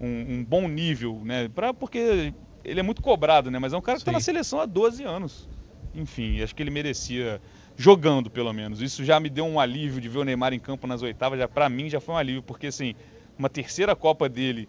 [0.00, 1.48] um, um, bom nível, né?
[1.48, 2.32] Pra, porque
[2.64, 3.58] ele é muito cobrado, né?
[3.58, 5.48] Mas é um cara que está na seleção há 12 anos.
[5.94, 7.40] Enfim, acho que ele merecia
[7.76, 8.82] jogando pelo menos.
[8.82, 11.48] Isso já me deu um alívio de ver o Neymar em campo nas oitavas, já
[11.48, 12.94] para mim já foi um alívio, porque assim,
[13.38, 14.68] uma terceira Copa dele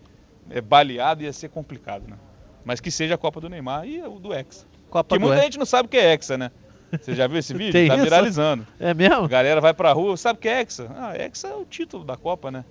[0.50, 2.18] é, baleado ia ser complicado, né?
[2.64, 4.66] Mas que seja a Copa do Neymar e o do Hexa.
[4.90, 6.52] Copa que muita gente não sabe o que é Hexa, né?
[6.92, 7.72] Você já viu esse vídeo?
[7.72, 8.04] Tem tá isso?
[8.04, 8.68] viralizando.
[8.80, 9.26] É mesmo?
[9.26, 10.90] A galera vai pra rua, sabe o que é Hexa?
[10.96, 12.66] Ah, Hexa é o título da Copa, né?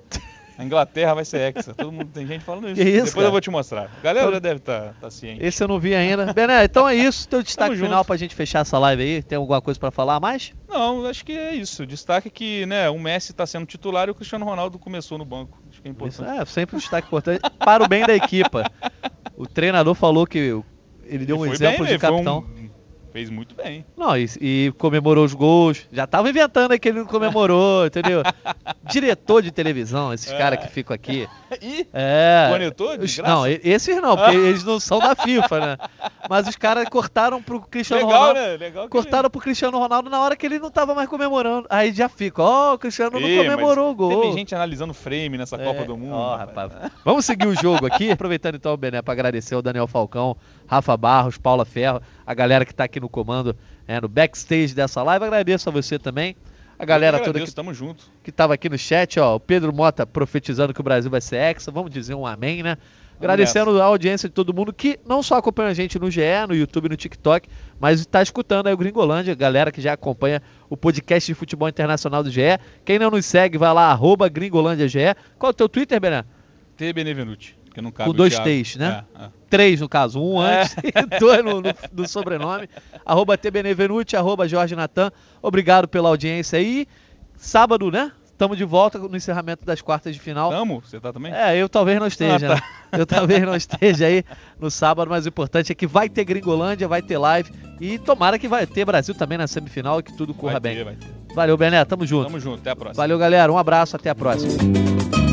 [0.59, 1.73] A Inglaterra vai ser hexa.
[1.73, 2.75] Todo mundo tem gente falando isso.
[2.75, 3.27] Que isso Depois cara?
[3.27, 3.89] eu vou te mostrar.
[3.97, 5.41] A galera já deve estar tá, tá ciente.
[5.41, 6.31] Esse eu não vi ainda.
[6.35, 7.29] Bené, então é isso.
[7.29, 8.07] Teu destaque Tamo final junto.
[8.09, 9.23] pra gente fechar essa live aí.
[9.23, 10.53] Tem alguma coisa para falar mais?
[10.69, 11.87] Não, acho que é isso.
[11.87, 15.63] Destaque que né, o Messi está sendo titular e o Cristiano Ronaldo começou no banco.
[15.79, 16.31] Acho que é importante.
[16.31, 17.41] Isso, é, sempre um destaque importante.
[17.59, 18.71] para o bem da equipa.
[19.37, 20.61] O treinador falou que
[21.05, 22.45] ele deu um exemplo bem, de capitão.
[23.13, 23.85] Fez muito bem.
[23.97, 25.87] Não, e, e, comemorou os gols.
[25.91, 28.23] Já tava inventando aí que ele não comemorou, entendeu?
[28.85, 30.37] Diretor de televisão, esses é.
[30.37, 31.27] caras que ficam aqui.
[31.63, 32.49] Ih, é.
[32.51, 35.77] Conector de Não, esses não, porque eles não são da FIFA, né?
[36.29, 38.41] Mas os caras cortaram pro Cristiano Legal, Ronaldo.
[38.41, 38.57] Né?
[38.57, 39.31] Legal cortaram ele...
[39.31, 41.67] pro Cristiano Ronaldo na hora que ele não tava mais comemorando.
[41.71, 44.21] Aí já fica, ó, oh, o Cristiano não comemorou o gol.
[44.23, 45.65] Teve gente analisando frame nessa é.
[45.65, 46.15] Copa do Mundo.
[46.15, 46.73] Ó, rapaz.
[46.73, 46.93] rapaz.
[47.05, 48.11] Vamos seguir o jogo aqui.
[48.11, 50.37] Aproveitando então o Bené para agradecer ao Daniel Falcão,
[50.67, 53.57] Rafa Barros, Paula Ferro, a galera que tá aqui no comando,
[53.87, 55.25] é, no backstage dessa live.
[55.25, 56.37] Agradeço a você também.
[56.79, 58.05] A galera toda que, tamo junto.
[58.23, 61.37] que tava aqui no chat, ó, o Pedro Mota profetizando que o Brasil vai ser
[61.37, 62.77] hexa, vamos dizer um amém, né?
[63.19, 66.55] Agradecendo a audiência de todo mundo que não só acompanha a gente no GE, no
[66.55, 67.49] YouTube, no TikTok,
[67.81, 72.23] mas está escutando aí o Gringolândia, galera que já acompanha o podcast de futebol internacional
[72.23, 72.61] do GE.
[72.85, 75.17] Quem não nos segue, vai lá, arroba GringolândiaGE.
[75.39, 76.25] Qual é o teu Twitter, Bené?
[76.77, 77.59] T Benevenuti.
[77.79, 79.05] Que não cabe Com dois T's, né?
[79.17, 79.29] É, é.
[79.49, 80.21] Três, no caso.
[80.21, 80.63] Um é.
[80.63, 82.69] antes e dois no, no, no sobrenome.
[83.07, 85.13] arroba tbenevenuti, arroba Jorge Natan.
[85.41, 86.89] Obrigado pela audiência aí.
[87.37, 88.11] Sábado, né?
[88.25, 90.51] Estamos de volta no encerramento das quartas de final.
[90.51, 90.81] Tamo?
[90.81, 91.33] Você tá também?
[91.33, 92.55] É, eu talvez não esteja.
[92.55, 92.67] Ah, tá.
[92.93, 92.99] né?
[93.01, 94.25] Eu talvez não esteja aí
[94.59, 98.41] no sábado, mas o importante é que vai ter Gringolândia, vai ter live e tomara
[98.41, 100.77] que vai ter Brasil também na semifinal e que tudo corra vai bem.
[100.79, 101.07] Ter, vai ter.
[101.33, 101.85] Valeu, Bené.
[101.85, 102.27] Tamo junto.
[102.27, 102.59] Tamo junto.
[102.59, 103.03] Até a próxima.
[103.03, 103.53] Valeu, galera.
[103.53, 103.95] Um abraço.
[103.95, 105.28] Até a próxima.